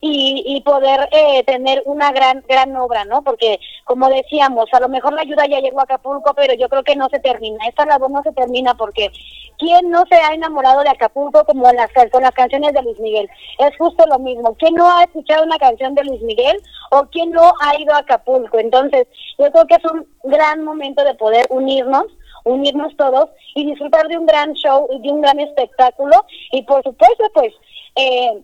y, 0.00 0.42
y 0.46 0.60
poder 0.62 1.08
eh, 1.12 1.42
tener 1.44 1.82
una 1.84 2.10
gran, 2.12 2.42
gran 2.48 2.74
obra, 2.76 3.04
¿no? 3.04 3.22
Porque 3.22 3.60
como 3.84 4.08
decíamos, 4.08 4.66
a 4.72 4.80
lo 4.80 4.88
mejor 4.88 5.12
la 5.12 5.22
ayuda 5.22 5.46
ya 5.46 5.60
llegó 5.60 5.80
a 5.80 5.82
Acapulco, 5.84 6.32
pero 6.34 6.54
yo 6.54 6.68
creo 6.68 6.82
que 6.82 6.96
no 6.96 7.08
se 7.10 7.18
termina. 7.18 7.66
Esta 7.68 7.84
labor 7.84 8.10
no 8.10 8.22
se 8.22 8.32
termina 8.32 8.74
porque 8.74 9.10
¿quién 9.58 9.90
no 9.90 10.04
se 10.08 10.14
ha 10.14 10.32
enamorado 10.32 10.82
de 10.82 10.88
Acapulco 10.88 11.44
como 11.44 11.70
las, 11.72 11.90
con 12.10 12.22
las 12.22 12.32
canciones 12.32 12.72
de 12.72 12.82
Luis 12.82 12.98
Miguel? 12.98 13.28
Es 13.58 13.76
justo 13.76 14.04
lo 14.06 14.18
mismo. 14.18 14.54
¿Quién 14.54 14.74
no 14.74 14.90
ha 14.90 15.04
escuchado 15.04 15.44
una 15.44 15.58
canción 15.58 15.94
de 15.94 16.04
Luis 16.04 16.22
Miguel 16.22 16.56
o 16.92 17.02
quién 17.12 17.30
no 17.30 17.52
ha 17.60 17.78
ido 17.78 17.94
a 17.94 17.98
Acapulco? 17.98 18.58
Entonces, 18.58 19.06
yo 19.38 19.50
creo 19.52 19.66
que 19.66 19.74
es 19.74 19.84
un 19.84 20.06
gran 20.24 20.64
momento 20.64 21.04
de 21.04 21.14
poder 21.14 21.46
unirnos 21.50 22.06
unirnos 22.44 22.96
todos 22.96 23.28
y 23.54 23.66
disfrutar 23.66 24.08
de 24.08 24.16
un 24.16 24.24
gran 24.24 24.54
show 24.54 24.88
y 24.90 25.00
de 25.02 25.12
un 25.12 25.20
gran 25.20 25.38
espectáculo 25.40 26.24
y 26.52 26.62
por 26.62 26.82
supuesto 26.82 27.24
pues 27.34 27.52
eh, 27.96 28.42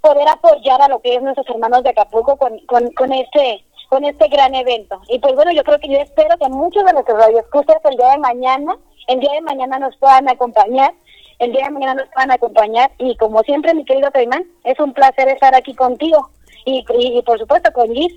poder 0.00 0.28
apoyar 0.28 0.80
a 0.82 0.88
lo 0.88 1.00
que 1.00 1.14
es 1.14 1.22
nuestros 1.22 1.48
hermanos 1.48 1.82
de 1.82 1.90
Acapulco 1.90 2.36
con, 2.36 2.58
con, 2.66 2.90
con 2.92 3.12
este 3.12 3.64
con 3.88 4.04
este 4.04 4.28
gran 4.28 4.54
evento. 4.54 5.00
Y 5.08 5.18
pues 5.18 5.34
bueno, 5.34 5.50
yo 5.52 5.64
creo 5.64 5.78
que 5.78 5.88
yo 5.88 5.98
espero 5.98 6.36
que 6.38 6.48
muchos 6.48 6.84
de 6.84 6.92
nuestros 6.92 7.18
radioescuchas 7.18 7.78
el 7.84 7.96
día 7.96 8.10
de 8.10 8.18
mañana, 8.18 8.76
el 9.06 9.20
día 9.20 9.32
de 9.32 9.40
mañana 9.40 9.78
nos 9.78 9.96
puedan 9.96 10.28
acompañar, 10.28 10.92
el 11.38 11.52
día 11.52 11.64
de 11.64 11.70
mañana 11.70 11.94
nos 11.94 12.08
puedan 12.10 12.30
acompañar 12.30 12.90
y 12.98 13.16
como 13.16 13.42
siempre, 13.42 13.74
mi 13.74 13.84
querido 13.84 14.10
Caimán, 14.10 14.44
es 14.64 14.78
un 14.78 14.92
placer 14.92 15.28
estar 15.28 15.54
aquí 15.54 15.74
contigo 15.74 16.30
y, 16.64 16.82
por 17.22 17.38
supuesto 17.38 17.72
con 17.72 17.88
Liz. 17.88 18.12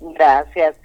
Gracias. 0.00 0.76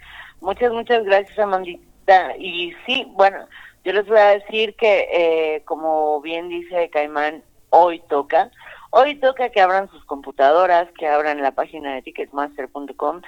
Muchas, 0.41 0.71
muchas 0.73 1.05
gracias, 1.05 1.39
Amandita. 1.39 2.35
Y 2.37 2.73
sí, 2.85 3.05
bueno, 3.13 3.47
yo 3.85 3.93
les 3.93 4.05
voy 4.05 4.17
a 4.17 4.39
decir 4.39 4.75
que, 4.75 5.07
eh, 5.11 5.61
como 5.63 6.19
bien 6.19 6.49
dice 6.49 6.89
Caimán, 6.89 7.43
hoy 7.69 7.99
toca. 8.09 8.51
Hoy 8.91 9.15
toca 9.15 9.49
que 9.49 9.61
abran 9.61 9.89
sus 9.89 10.03
computadoras, 10.05 10.87
que 10.97 11.07
abran 11.07 11.41
la 11.41 11.51
página 11.51 11.95
de 11.95 12.01
ticketmaster.com.mx 12.03 13.21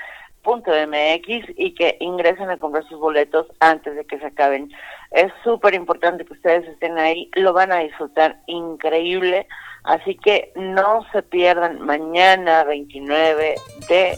y 1.58 1.74
que 1.76 1.98
ingresen 2.00 2.50
a 2.50 2.58
comprar 2.58 2.88
sus 2.88 3.00
boletos 3.00 3.48
antes 3.60 3.96
de 3.96 4.06
que 4.06 4.20
se 4.20 4.28
acaben. 4.28 4.72
Es 5.12 5.32
súper 5.44 5.74
importante 5.74 6.26
que 6.26 6.34
ustedes 6.34 6.68
estén 6.68 6.98
ahí, 6.98 7.30
lo 7.36 7.54
van 7.54 7.72
a 7.72 7.80
disfrutar 7.80 8.40
increíble, 8.48 9.48
así 9.84 10.16
que 10.16 10.52
no 10.56 11.06
se 11.12 11.24
pierdan 11.24 11.82
mañana 11.82 12.64
29 12.64 13.56
de 13.90 14.18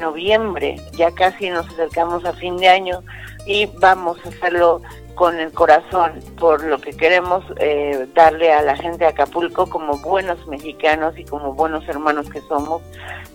noviembre, 0.00 0.76
ya 0.92 1.10
casi 1.12 1.50
nos 1.50 1.66
acercamos 1.68 2.24
a 2.24 2.32
fin 2.32 2.56
de 2.56 2.68
año 2.68 3.02
y 3.46 3.66
vamos 3.78 4.18
a 4.24 4.28
hacerlo 4.28 4.80
con 5.14 5.38
el 5.38 5.52
corazón 5.52 6.20
por 6.38 6.64
lo 6.64 6.80
que 6.80 6.92
queremos 6.92 7.44
eh, 7.58 8.06
darle 8.14 8.52
a 8.52 8.62
la 8.62 8.76
gente 8.76 8.98
de 8.98 9.06
Acapulco 9.06 9.68
como 9.68 9.98
buenos 9.98 10.46
mexicanos 10.46 11.18
y 11.18 11.24
como 11.24 11.54
buenos 11.54 11.86
hermanos 11.88 12.30
que 12.30 12.40
somos, 12.42 12.82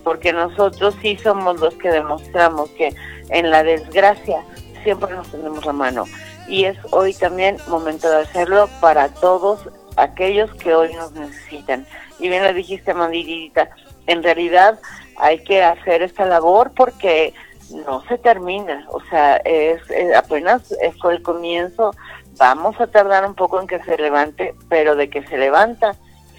porque 0.04 0.34
nosotros 0.34 0.96
sí 1.02 1.18
somos 1.18 1.60
los 1.60 1.74
que 1.76 1.90
demostramos 1.90 2.70
que 2.72 2.94
en 3.30 3.52
la 3.52 3.64
desgracia 3.64 4.44
siempre 4.84 5.14
nos 5.14 5.30
tenemos 5.30 5.66
la 5.66 5.74
mano. 5.74 6.06
Y 6.48 6.66
es 6.66 6.78
hoy 6.92 7.14
también 7.14 7.58
momento 7.68 8.10
de 8.10 8.22
hacerlo 8.22 8.70
para 8.80 9.10
todos 9.10 9.70
aquellos 9.98 10.54
que 10.56 10.74
hoy 10.74 10.94
nos 10.94 11.12
necesitan. 11.12 11.86
Y 12.20 12.30
bien 12.30 12.44
lo 12.44 12.54
dijiste, 12.54 12.94
Mandidita, 12.94 13.70
en 14.08 14.24
realidad 14.24 14.80
hay 15.18 15.44
que 15.44 15.64
hacer 15.64 16.02
esta 16.02 16.26
labor 16.26 16.72
porque 16.76 17.34
no 17.72 18.04
se 18.08 18.18
termina, 18.18 18.86
o 18.90 19.02
sea, 19.10 19.38
es, 19.38 19.82
apenas 20.16 20.76
con 21.02 21.14
el 21.14 21.22
comienzo, 21.22 21.92
vamos 22.38 22.80
a 22.80 22.88
tardar 22.88 23.26
un 23.26 23.36
poco 23.36 23.60
en 23.60 23.68
que 23.68 23.82
se 23.84 23.98
levante, 23.98 24.56
pero 24.70 24.96
de 24.96 25.10
que 25.10 25.26
se 25.28 25.38
levanta, 25.38 25.96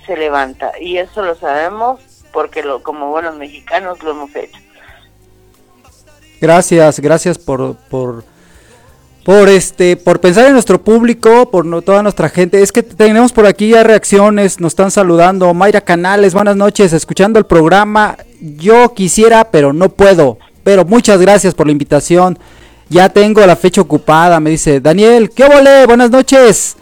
se 0.06 0.16
levanta, 0.16 0.72
y 0.80 0.98
eso 0.98 1.22
lo 1.22 1.34
sabemos 1.34 2.00
porque 2.32 2.62
lo, 2.62 2.82
como 2.82 3.08
buenos 3.08 3.36
mexicanos 3.36 4.02
lo 4.02 4.12
hemos 4.12 4.34
hecho. 4.36 4.58
Gracias, 6.40 7.00
gracias 7.00 7.36
por, 7.36 7.74
por, 7.90 8.24
por 9.24 9.48
este, 9.48 9.96
por 9.96 10.20
pensar 10.20 10.46
en 10.46 10.52
nuestro 10.52 10.80
público, 10.80 11.50
por 11.50 11.66
no, 11.66 11.82
toda 11.82 12.02
nuestra 12.02 12.28
gente. 12.28 12.62
Es 12.62 12.70
que 12.70 12.82
tenemos 12.82 13.32
por 13.32 13.46
aquí 13.46 13.70
ya 13.70 13.82
reacciones, 13.82 14.60
nos 14.60 14.72
están 14.72 14.90
saludando. 14.90 15.52
Mayra 15.52 15.80
Canales, 15.80 16.34
buenas 16.34 16.56
noches, 16.56 16.92
escuchando 16.92 17.38
el 17.38 17.46
programa. 17.46 18.16
Yo 18.40 18.94
quisiera, 18.94 19.50
pero 19.50 19.72
no 19.72 19.88
puedo. 19.88 20.38
Pero 20.68 20.84
muchas 20.84 21.18
gracias 21.18 21.54
por 21.54 21.64
la 21.64 21.72
invitación. 21.72 22.38
Ya 22.90 23.08
tengo 23.08 23.40
la 23.46 23.56
fecha 23.56 23.80
ocupada, 23.80 24.38
me 24.38 24.50
dice 24.50 24.82
Daniel. 24.82 25.30
¿Qué 25.30 25.48
vole? 25.48 25.86
Buenas 25.86 26.10
noches. 26.10 26.76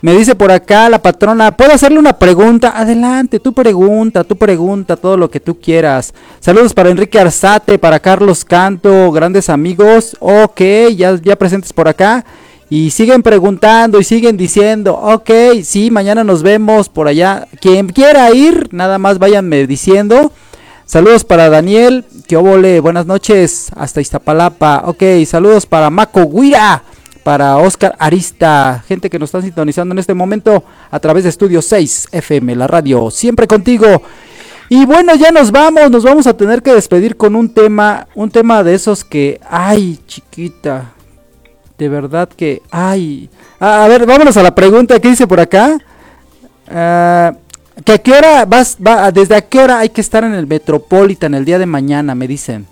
Me 0.00 0.14
dice 0.14 0.36
por 0.36 0.52
acá 0.52 0.88
la 0.88 1.02
patrona, 1.02 1.56
¿puedo 1.56 1.72
hacerle 1.72 1.98
una 1.98 2.16
pregunta? 2.16 2.72
Adelante, 2.76 3.40
tú 3.40 3.52
pregunta, 3.52 4.22
tú 4.22 4.36
pregunta 4.36 4.94
todo 4.94 5.16
lo 5.16 5.28
que 5.28 5.40
tú 5.40 5.58
quieras. 5.58 6.14
Saludos 6.38 6.72
para 6.72 6.90
Enrique 6.90 7.18
Arzate, 7.18 7.80
para 7.80 7.98
Carlos 7.98 8.44
Canto, 8.44 9.10
grandes 9.10 9.50
amigos. 9.50 10.16
Ok, 10.20 10.60
ya, 10.94 11.18
ya 11.20 11.34
presentes 11.34 11.72
por 11.72 11.88
acá. 11.88 12.24
Y 12.70 12.92
siguen 12.92 13.24
preguntando 13.24 13.98
y 13.98 14.04
siguen 14.04 14.36
diciendo, 14.36 14.94
ok, 14.94 15.30
sí, 15.64 15.90
mañana 15.90 16.22
nos 16.22 16.44
vemos 16.44 16.88
por 16.88 17.08
allá. 17.08 17.48
Quien 17.60 17.88
quiera 17.88 18.32
ir, 18.32 18.68
nada 18.70 18.98
más 18.98 19.18
váyanme 19.18 19.66
diciendo. 19.66 20.30
Saludos 20.84 21.24
para 21.24 21.48
Daniel, 21.48 22.04
que 22.26 22.36
obole, 22.36 22.80
buenas 22.80 23.06
noches, 23.06 23.70
hasta 23.76 24.00
Iztapalapa. 24.00 24.82
Ok, 24.86 25.02
saludos 25.26 25.64
para 25.64 25.90
Maco 25.90 26.28
Guira, 26.28 26.82
para 27.22 27.56
Oscar 27.58 27.94
Arista, 27.98 28.84
gente 28.86 29.08
que 29.08 29.18
nos 29.18 29.28
está 29.28 29.40
sintonizando 29.40 29.92
en 29.92 30.00
este 30.00 30.12
momento 30.12 30.64
a 30.90 30.98
través 30.98 31.22
de 31.22 31.30
Estudio 31.30 31.62
6 31.62 32.08
FM, 32.10 32.56
la 32.56 32.66
radio, 32.66 33.10
siempre 33.10 33.46
contigo. 33.46 34.02
Y 34.68 34.84
bueno, 34.84 35.14
ya 35.14 35.30
nos 35.30 35.52
vamos, 35.52 35.90
nos 35.90 36.02
vamos 36.02 36.26
a 36.26 36.36
tener 36.36 36.62
que 36.62 36.74
despedir 36.74 37.16
con 37.16 37.36
un 37.36 37.48
tema, 37.48 38.08
un 38.14 38.30
tema 38.30 38.64
de 38.64 38.74
esos 38.74 39.04
que, 39.04 39.40
ay, 39.48 40.00
chiquita, 40.06 40.92
de 41.78 41.88
verdad 41.88 42.28
que, 42.28 42.60
ay. 42.70 43.30
A, 43.60 43.86
ver, 43.88 44.04
vámonos 44.04 44.36
a 44.36 44.42
la 44.42 44.54
pregunta 44.54 44.98
que 44.98 45.08
dice 45.08 45.26
por 45.26 45.40
acá. 45.40 45.78
Ah, 46.68 47.32
¿Que 47.84 47.92
a 47.92 47.98
qué 47.98 48.12
hora 48.12 48.44
vas, 48.44 48.76
va, 48.76 49.10
desde 49.10 49.34
a 49.34 49.40
qué 49.40 49.58
hora 49.60 49.78
hay 49.78 49.88
que 49.88 50.00
estar 50.00 50.24
en 50.24 50.34
el 50.34 50.46
Metropolitan 50.46 51.34
el 51.34 51.44
día 51.44 51.58
de 51.58 51.66
mañana, 51.66 52.14
me 52.14 52.28
dicen? 52.28 52.66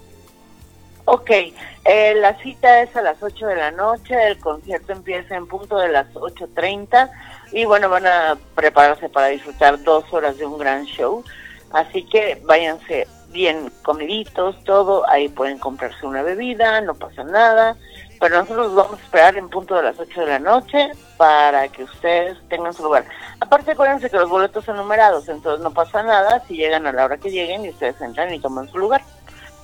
Ok, 1.07 1.31
eh, 1.31 2.15
la 2.17 2.37
cita 2.43 2.83
es 2.83 2.95
a 2.95 3.03
las 3.03 3.21
8 3.23 3.47
de 3.47 3.57
la 3.57 3.71
noche, 3.73 4.15
el 4.29 4.39
concierto 4.39 4.93
empieza 4.93 5.35
en 5.35 5.47
punto 5.47 5.79
de 5.79 5.89
las 5.89 6.07
8.30 6.13 7.11
y 7.53 7.65
bueno, 7.65 7.89
van 7.89 8.07
a 8.07 8.39
prepararse 8.55 9.09
para 9.09 9.29
disfrutar 9.29 9.83
dos 9.83 10.05
horas 10.13 10.37
de 10.39 10.47
un 10.47 10.59
gran 10.59 10.85
show, 10.85 11.25
así 11.73 12.05
que 12.05 12.41
váyanse 12.45 13.09
bien 13.31 13.73
comiditos, 13.83 14.63
todo, 14.65 15.09
ahí 15.09 15.29
pueden 15.29 15.59
comprarse 15.59 16.07
una 16.07 16.23
bebida, 16.23 16.81
no 16.83 16.95
pasa 16.95 17.25
nada, 17.25 17.77
pero 18.21 18.39
nosotros 18.39 18.75
vamos 18.75 19.01
a 19.01 19.03
esperar 19.03 19.37
en 19.39 19.49
punto 19.49 19.75
de 19.75 19.83
las 19.83 19.99
8 19.99 20.21
de 20.21 20.27
la 20.27 20.39
noche 20.39 20.91
para 21.17 21.67
que 21.69 21.85
ustedes 21.85 22.37
tengan 22.51 22.75
su 22.75 22.85
lugar. 22.85 23.07
Aparte, 23.41 23.73
acuérdense 23.73 24.11
que 24.11 24.19
los 24.19 24.29
boletos 24.29 24.65
son 24.65 24.77
numerados, 24.77 25.27
entonces 25.29 25.65
no 25.65 25.73
pasa 25.73 26.03
nada 26.03 26.45
si 26.47 26.55
llegan 26.55 26.87
a 26.87 26.93
la 26.93 27.07
hora 27.07 27.17
que 27.17 27.31
lleguen 27.31 27.65
y 27.65 27.71
ustedes 27.71 27.99
entran 28.01 28.33
y 28.33 28.39
toman 28.39 28.69
su 28.69 28.79
lugar. 28.79 29.03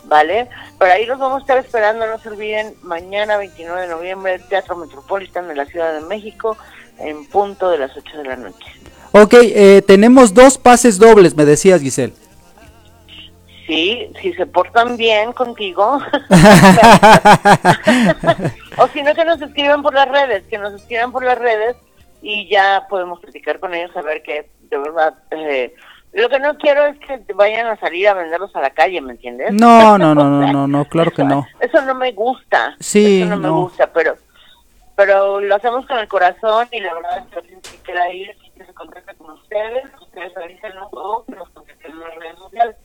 ¿Vale? 0.05 0.49
Pero 0.79 0.93
ahí 0.93 1.05
los 1.05 1.19
vamos 1.19 1.39
a 1.39 1.41
estar 1.41 1.59
esperando, 1.59 2.07
no 2.07 2.19
se 2.19 2.29
olviden, 2.29 2.75
mañana 2.83 3.37
29 3.39 3.83
de 3.83 3.89
noviembre, 3.89 4.39
Teatro 4.39 4.77
Metropolitan 4.77 5.49
de 5.49 5.57
la 5.57 5.67
Ciudad 5.67 5.93
de 5.93 6.07
México, 6.07 6.57
en 6.99 7.27
punto 7.29 7.69
de 7.71 7.79
las 7.79 7.97
8 7.97 8.19
de 8.19 8.25
la 8.25 8.37
noche. 8.37 8.67
Ok, 9.11 9.35
eh, 9.35 9.83
tenemos 9.85 10.33
dos 10.33 10.59
pases 10.59 10.99
dobles, 10.99 11.37
me 11.37 11.45
decías, 11.45 11.81
Giselle. 11.83 12.15
Sí, 13.67 14.13
si 14.21 14.33
se 14.35 14.47
portan 14.47 14.97
bien 14.97 15.33
contigo. 15.33 15.99
o 18.79 18.87
si 18.89 19.03
no, 19.03 19.15
que 19.15 19.25
nos 19.25 19.43
escriban 19.43 19.83
por 19.83 19.93
las 19.95 20.09
redes, 20.09 20.45
que 20.45 20.59
nos 20.59 20.75
escriban 20.75 21.11
por 21.11 21.25
las 21.25 21.37
redes 21.39 21.77
y 22.23 22.49
ya 22.49 22.87
podemos 22.89 23.19
platicar 23.21 23.59
con 23.59 23.75
ellos 23.75 23.97
a 23.97 24.03
ver 24.03 24.23
que 24.23 24.49
de 24.71 24.79
verdad 24.79 25.15
eh, 25.31 25.75
lo 26.13 26.29
que 26.29 26.39
no 26.39 26.57
quiero 26.57 26.87
es 26.87 26.99
que 26.99 27.19
te 27.19 27.33
vayan 27.33 27.67
a 27.67 27.77
salir 27.77 28.09
a 28.09 28.15
venderlos 28.15 28.55
a 28.57 28.61
la 28.61 28.71
calle, 28.71 29.01
¿me 29.01 29.13
entiendes? 29.13 29.53
No, 29.53 29.99
no, 29.99 30.15
no, 30.15 30.25
no, 30.25 30.53
no, 30.53 30.67
no, 30.67 30.85
claro 30.87 31.11
que 31.11 31.25
no. 31.25 31.47
Eso 31.61 31.83
no 31.83 31.95
me 31.95 32.13
gusta. 32.13 32.75
Sí, 32.81 33.23
Eso 33.23 33.31
no, 33.31 33.37
me 33.37 33.51
gusta, 33.51 33.93
pero 33.93 34.17
pero 34.95 35.43
lo 35.43 35.55
hacemos 35.55 35.85
con 35.87 35.99
el 35.99 36.09
corazón 36.09 36.69
y 36.73 36.81
la 36.81 36.95
verdad 36.95 37.19
es 37.19 37.27
que 37.27 37.39
alguien 37.39 37.61
que 37.61 37.77
quiera 37.85 38.11
ir, 38.11 38.35
que 38.57 38.65
se 38.65 38.73
contacte 38.73 39.15
con 39.17 39.31
ustedes, 39.33 39.85
ustedes 40.01 40.35
avísenos 40.39 40.89
o 40.93 41.25
que 41.27 41.35
nos 41.35 41.51
contacten 41.51 41.93
en 41.93 42.01
las 42.01 42.15
redes 42.15 42.39
sociales. 42.39 42.77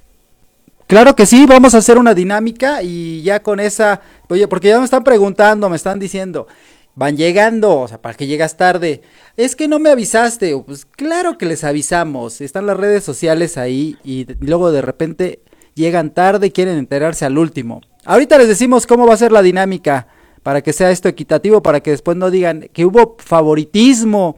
Claro 0.91 1.15
que 1.15 1.25
sí, 1.25 1.45
vamos 1.45 1.73
a 1.73 1.77
hacer 1.77 1.97
una 1.97 2.13
dinámica 2.13 2.83
y 2.83 3.21
ya 3.21 3.41
con 3.41 3.61
esa, 3.61 4.01
oye, 4.27 4.45
porque 4.49 4.67
ya 4.67 4.77
me 4.77 4.83
están 4.83 5.05
preguntando, 5.05 5.69
me 5.69 5.77
están 5.77 5.99
diciendo, 5.99 6.47
van 6.95 7.15
llegando, 7.15 7.79
o 7.79 7.87
sea, 7.87 8.01
¿para 8.01 8.13
qué 8.13 8.27
llegas 8.27 8.57
tarde? 8.57 9.01
Es 9.37 9.55
que 9.55 9.69
no 9.69 9.79
me 9.79 9.89
avisaste, 9.89 10.53
pues 10.65 10.83
claro 10.83 11.37
que 11.37 11.45
les 11.45 11.63
avisamos, 11.63 12.41
están 12.41 12.65
las 12.65 12.75
redes 12.75 13.05
sociales 13.05 13.57
ahí 13.57 13.95
y 14.03 14.27
luego 14.41 14.73
de 14.73 14.81
repente 14.81 15.39
llegan 15.75 16.13
tarde 16.13 16.47
y 16.47 16.51
quieren 16.51 16.77
enterarse 16.77 17.23
al 17.23 17.37
último. 17.37 17.79
Ahorita 18.03 18.37
les 18.37 18.49
decimos 18.49 18.85
cómo 18.85 19.07
va 19.07 19.13
a 19.13 19.17
ser 19.17 19.31
la 19.31 19.41
dinámica 19.41 20.09
para 20.43 20.61
que 20.61 20.73
sea 20.73 20.91
esto 20.91 21.07
equitativo, 21.07 21.63
para 21.63 21.79
que 21.79 21.91
después 21.91 22.17
no 22.17 22.29
digan 22.29 22.67
que 22.73 22.83
hubo 22.83 23.15
favoritismo, 23.17 24.35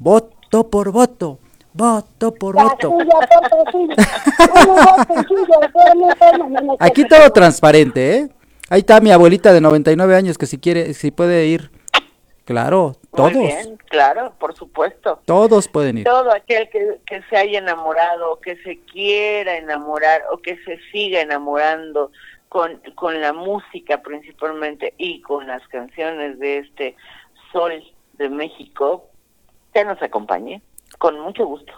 voto 0.00 0.68
por 0.68 0.90
voto, 0.90 1.38
voto 1.72 2.34
por 2.34 2.54
voto. 2.56 2.96
Aquí 6.78 7.06
todo 7.06 7.30
transparente, 7.30 8.16
¿eh? 8.16 8.28
Ahí 8.70 8.80
está 8.80 9.00
mi 9.00 9.10
abuelita 9.10 9.52
de 9.52 9.60
99 9.60 10.16
años 10.16 10.38
que 10.38 10.46
si 10.46 10.58
quiere, 10.58 10.94
si 10.94 11.10
puede 11.10 11.46
ir. 11.46 11.70
Claro, 12.44 12.96
Muy 13.12 13.16
todos, 13.16 13.32
bien, 13.32 13.78
claro, 13.88 14.32
por 14.38 14.56
supuesto. 14.56 15.20
todos 15.26 15.68
pueden 15.68 15.98
ir. 15.98 16.04
Todo 16.04 16.32
aquel 16.32 16.68
que, 16.70 16.98
que 17.06 17.22
se 17.30 17.36
haya 17.36 17.58
enamorado, 17.58 18.40
que 18.40 18.56
se 18.62 18.80
quiera 18.80 19.56
enamorar 19.56 20.22
o 20.32 20.38
que 20.38 20.56
se 20.64 20.78
siga 20.90 21.20
enamorando 21.20 22.10
con, 22.48 22.80
con 22.96 23.20
la 23.20 23.32
música 23.32 24.02
principalmente 24.02 24.92
y 24.98 25.20
con 25.20 25.46
las 25.46 25.66
canciones 25.68 26.38
de 26.40 26.58
este 26.58 26.96
Sol 27.52 27.84
de 28.14 28.28
México, 28.28 29.06
que 29.72 29.84
nos 29.84 30.02
acompañe 30.02 30.62
con 31.02 31.18
mucho 31.18 31.44
gusto. 31.44 31.72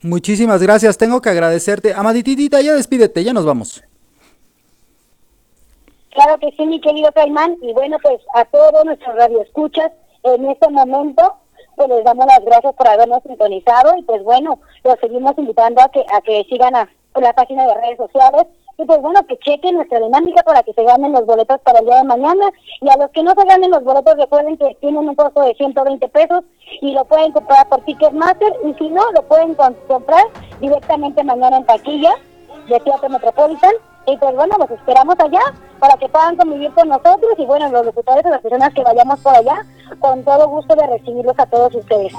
Muchísimas 0.00 0.62
gracias, 0.62 0.96
tengo 0.96 1.20
que 1.20 1.28
agradecerte. 1.28 1.92
Amadititita, 1.92 2.60
ya 2.60 2.74
despídete, 2.74 3.24
ya 3.24 3.32
nos 3.32 3.44
vamos. 3.44 3.82
Claro 6.10 6.38
que 6.38 6.52
sí, 6.56 6.64
mi 6.66 6.80
querido 6.80 7.10
Caimán. 7.12 7.56
Y 7.62 7.72
bueno, 7.72 7.96
pues 8.00 8.20
a 8.32 8.44
todos 8.44 8.84
nuestros 8.84 9.16
radioescuchas 9.16 9.90
en 10.22 10.48
este 10.48 10.70
momento, 10.70 11.34
pues 11.74 11.88
les 11.88 12.04
damos 12.04 12.26
las 12.26 12.44
gracias 12.44 12.72
por 12.74 12.86
habernos 12.86 13.22
sintonizado 13.24 13.96
y 13.98 14.02
pues 14.04 14.22
bueno, 14.22 14.60
los 14.84 15.00
seguimos 15.00 15.36
invitando 15.36 15.82
a 15.82 15.88
que 15.88 16.04
a 16.12 16.20
que 16.20 16.46
sigan 16.48 16.76
a 16.76 16.88
la 17.20 17.32
página 17.32 17.66
de 17.66 17.74
redes 17.74 17.96
sociales 17.96 18.44
y 18.80 18.86
pues 18.86 19.02
bueno, 19.02 19.20
que 19.26 19.38
chequen 19.38 19.74
nuestra 19.74 20.00
dinámica 20.00 20.42
para 20.42 20.62
que 20.62 20.72
se 20.72 20.82
ganen 20.82 21.12
los 21.12 21.26
boletos 21.26 21.60
para 21.60 21.80
el 21.80 21.84
día 21.84 21.96
de 21.96 22.04
mañana 22.04 22.50
y 22.80 22.88
a 22.88 22.96
los 22.96 23.10
que 23.10 23.22
no 23.22 23.34
se 23.34 23.44
ganen 23.44 23.70
los 23.70 23.84
boletos 23.84 24.16
recuerden 24.16 24.56
que 24.56 24.74
tienen 24.80 25.06
un 25.06 25.14
costo 25.14 25.42
de 25.42 25.54
120 25.54 26.08
pesos 26.08 26.44
y 26.80 26.92
lo 26.94 27.04
pueden 27.04 27.32
comprar 27.32 27.68
por 27.68 27.84
Ticketmaster 27.84 28.52
y 28.64 28.72
si 28.74 28.88
no, 28.88 29.02
lo 29.12 29.22
pueden 29.22 29.54
comprar 29.54 30.24
directamente 30.60 31.22
mañana 31.22 31.58
en 31.58 31.66
taquilla 31.66 32.12
de 32.68 32.80
Teatro 32.80 33.08
Metropolitan. 33.10 33.72
Y 34.06 34.16
pues 34.16 34.34
bueno, 34.34 34.56
los 34.58 34.70
esperamos 34.70 35.14
allá 35.18 35.42
para 35.78 35.94
que 35.98 36.08
puedan 36.08 36.36
convivir 36.36 36.72
con 36.72 36.88
nosotros 36.88 37.32
y 37.36 37.44
bueno, 37.44 37.68
los 37.68 37.84
locutores 37.84 38.24
y 38.24 38.30
las 38.30 38.40
personas 38.40 38.72
que 38.72 38.82
vayamos 38.82 39.20
por 39.20 39.36
allá, 39.36 39.62
con 39.98 40.24
todo 40.24 40.48
gusto 40.48 40.74
de 40.74 40.86
recibirlos 40.86 41.38
a 41.38 41.44
todos 41.44 41.74
ustedes. 41.74 42.14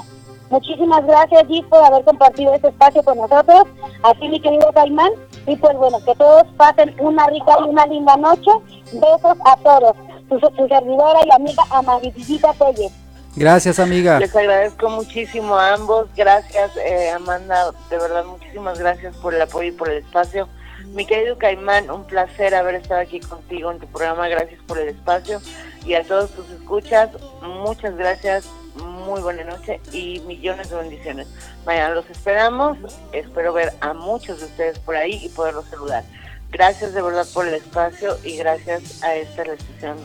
Muchísimas 0.48 1.04
gracias, 1.04 1.46
Gis, 1.48 1.64
por 1.64 1.82
haber 1.82 2.04
compartido 2.04 2.54
este 2.54 2.68
espacio 2.68 3.02
con 3.02 3.18
nosotros. 3.18 3.64
Así, 4.04 4.28
mi 4.28 4.38
querido 4.40 4.70
Caimán. 4.72 5.10
Y 5.46 5.56
pues 5.56 5.76
bueno, 5.76 5.98
que 6.04 6.14
todos 6.14 6.44
pasen 6.56 6.94
una 6.98 7.26
rica 7.26 7.56
y 7.64 7.68
una 7.68 7.86
linda 7.86 8.16
noche. 8.16 8.50
Besos 8.92 9.38
a 9.44 9.56
todos. 9.62 9.96
Su, 10.28 10.38
su 10.38 10.68
servidora 10.68 11.20
y 11.26 11.32
amiga 11.32 11.62
Amaditita 11.70 12.52
Telles. 12.54 12.92
Gracias, 13.34 13.78
amiga. 13.78 14.18
Les 14.18 14.34
agradezco 14.36 14.90
muchísimo 14.90 15.56
a 15.56 15.74
ambos. 15.74 16.08
Gracias, 16.14 16.76
eh, 16.76 17.10
Amanda. 17.10 17.72
De 17.88 17.98
verdad, 17.98 18.24
muchísimas 18.24 18.78
gracias 18.78 19.16
por 19.16 19.34
el 19.34 19.40
apoyo 19.40 19.68
y 19.68 19.72
por 19.72 19.90
el 19.90 19.98
espacio. 19.98 20.48
Mi 20.94 21.06
querido 21.06 21.38
Caimán, 21.38 21.90
un 21.90 22.04
placer 22.04 22.54
haber 22.54 22.74
estado 22.74 23.00
aquí 23.00 23.20
contigo 23.20 23.70
en 23.70 23.78
tu 23.78 23.86
programa. 23.86 24.28
Gracias 24.28 24.60
por 24.66 24.78
el 24.78 24.88
espacio. 24.88 25.40
Y 25.86 25.94
a 25.94 26.04
todos 26.04 26.30
tus 26.30 26.48
escuchas, 26.50 27.10
muchas 27.42 27.96
gracias. 27.96 28.48
Muy 28.74 29.20
buena 29.20 29.44
noche 29.44 29.80
y 29.92 30.20
millones 30.20 30.70
de 30.70 30.76
bendiciones. 30.76 31.28
Mañana 31.66 31.94
los 31.94 32.08
esperamos. 32.08 32.78
Espero 33.12 33.52
ver 33.52 33.72
a 33.80 33.92
muchos 33.92 34.40
de 34.40 34.46
ustedes 34.46 34.78
por 34.78 34.96
ahí 34.96 35.20
y 35.22 35.28
poderlos 35.28 35.66
saludar. 35.68 36.04
Gracias 36.50 36.94
de 36.94 37.02
verdad 37.02 37.26
por 37.32 37.46
el 37.46 37.54
espacio 37.54 38.16
y 38.24 38.36
gracias 38.36 39.02
a 39.02 39.14
esta 39.14 39.44
recepción 39.44 39.96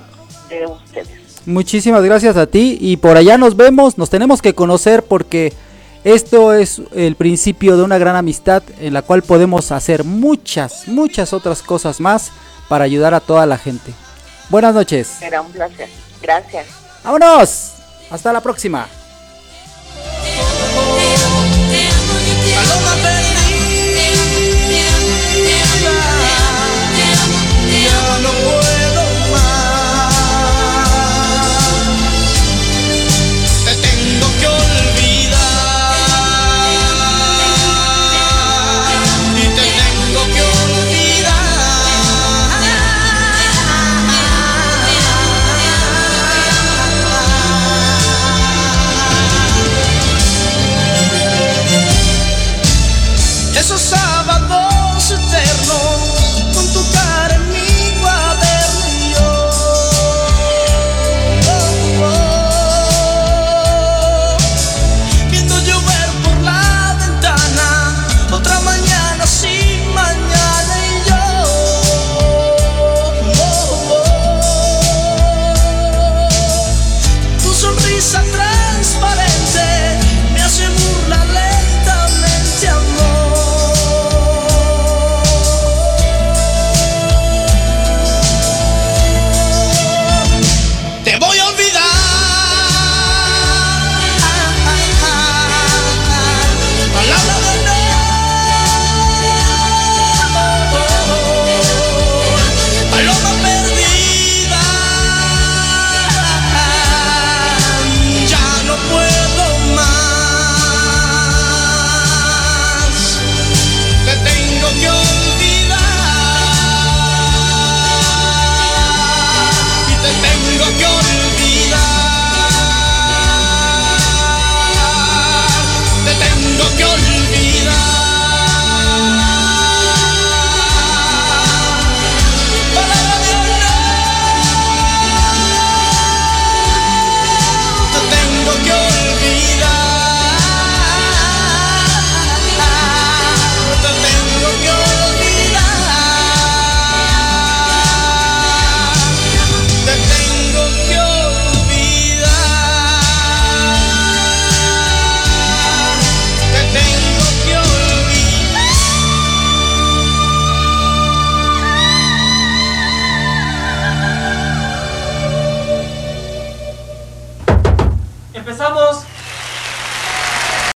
de 0.49 0.65
ustedes. 0.65 1.09
Muchísimas 1.45 2.03
gracias 2.03 2.35
a 2.35 2.47
ti 2.47 2.77
y 2.79 2.97
por 2.97 3.15
allá 3.15 3.37
nos 3.37 3.55
vemos, 3.55 3.97
nos 3.97 4.09
tenemos 4.09 4.41
que 4.41 4.53
conocer 4.53 5.03
porque 5.03 5.53
esto 6.03 6.53
es 6.53 6.81
el 6.93 7.15
principio 7.15 7.77
de 7.77 7.83
una 7.83 7.97
gran 7.97 8.15
amistad 8.15 8.63
en 8.79 8.93
la 8.93 9.01
cual 9.01 9.23
podemos 9.23 9.71
hacer 9.71 10.03
muchas, 10.03 10.87
muchas 10.87 11.33
otras 11.33 11.61
cosas 11.61 11.99
más 11.99 12.31
para 12.67 12.85
ayudar 12.85 13.13
a 13.13 13.19
toda 13.19 13.45
la 13.45 13.57
gente. 13.57 13.93
Buenas 14.49 14.73
noches. 14.73 15.07
Será 15.07 15.41
un 15.41 15.51
placer. 15.51 15.89
Gracias. 16.21 16.67
¡Vámonos! 17.03 17.76
Hasta 18.09 18.31
la 18.33 18.41
próxima. 18.41 18.87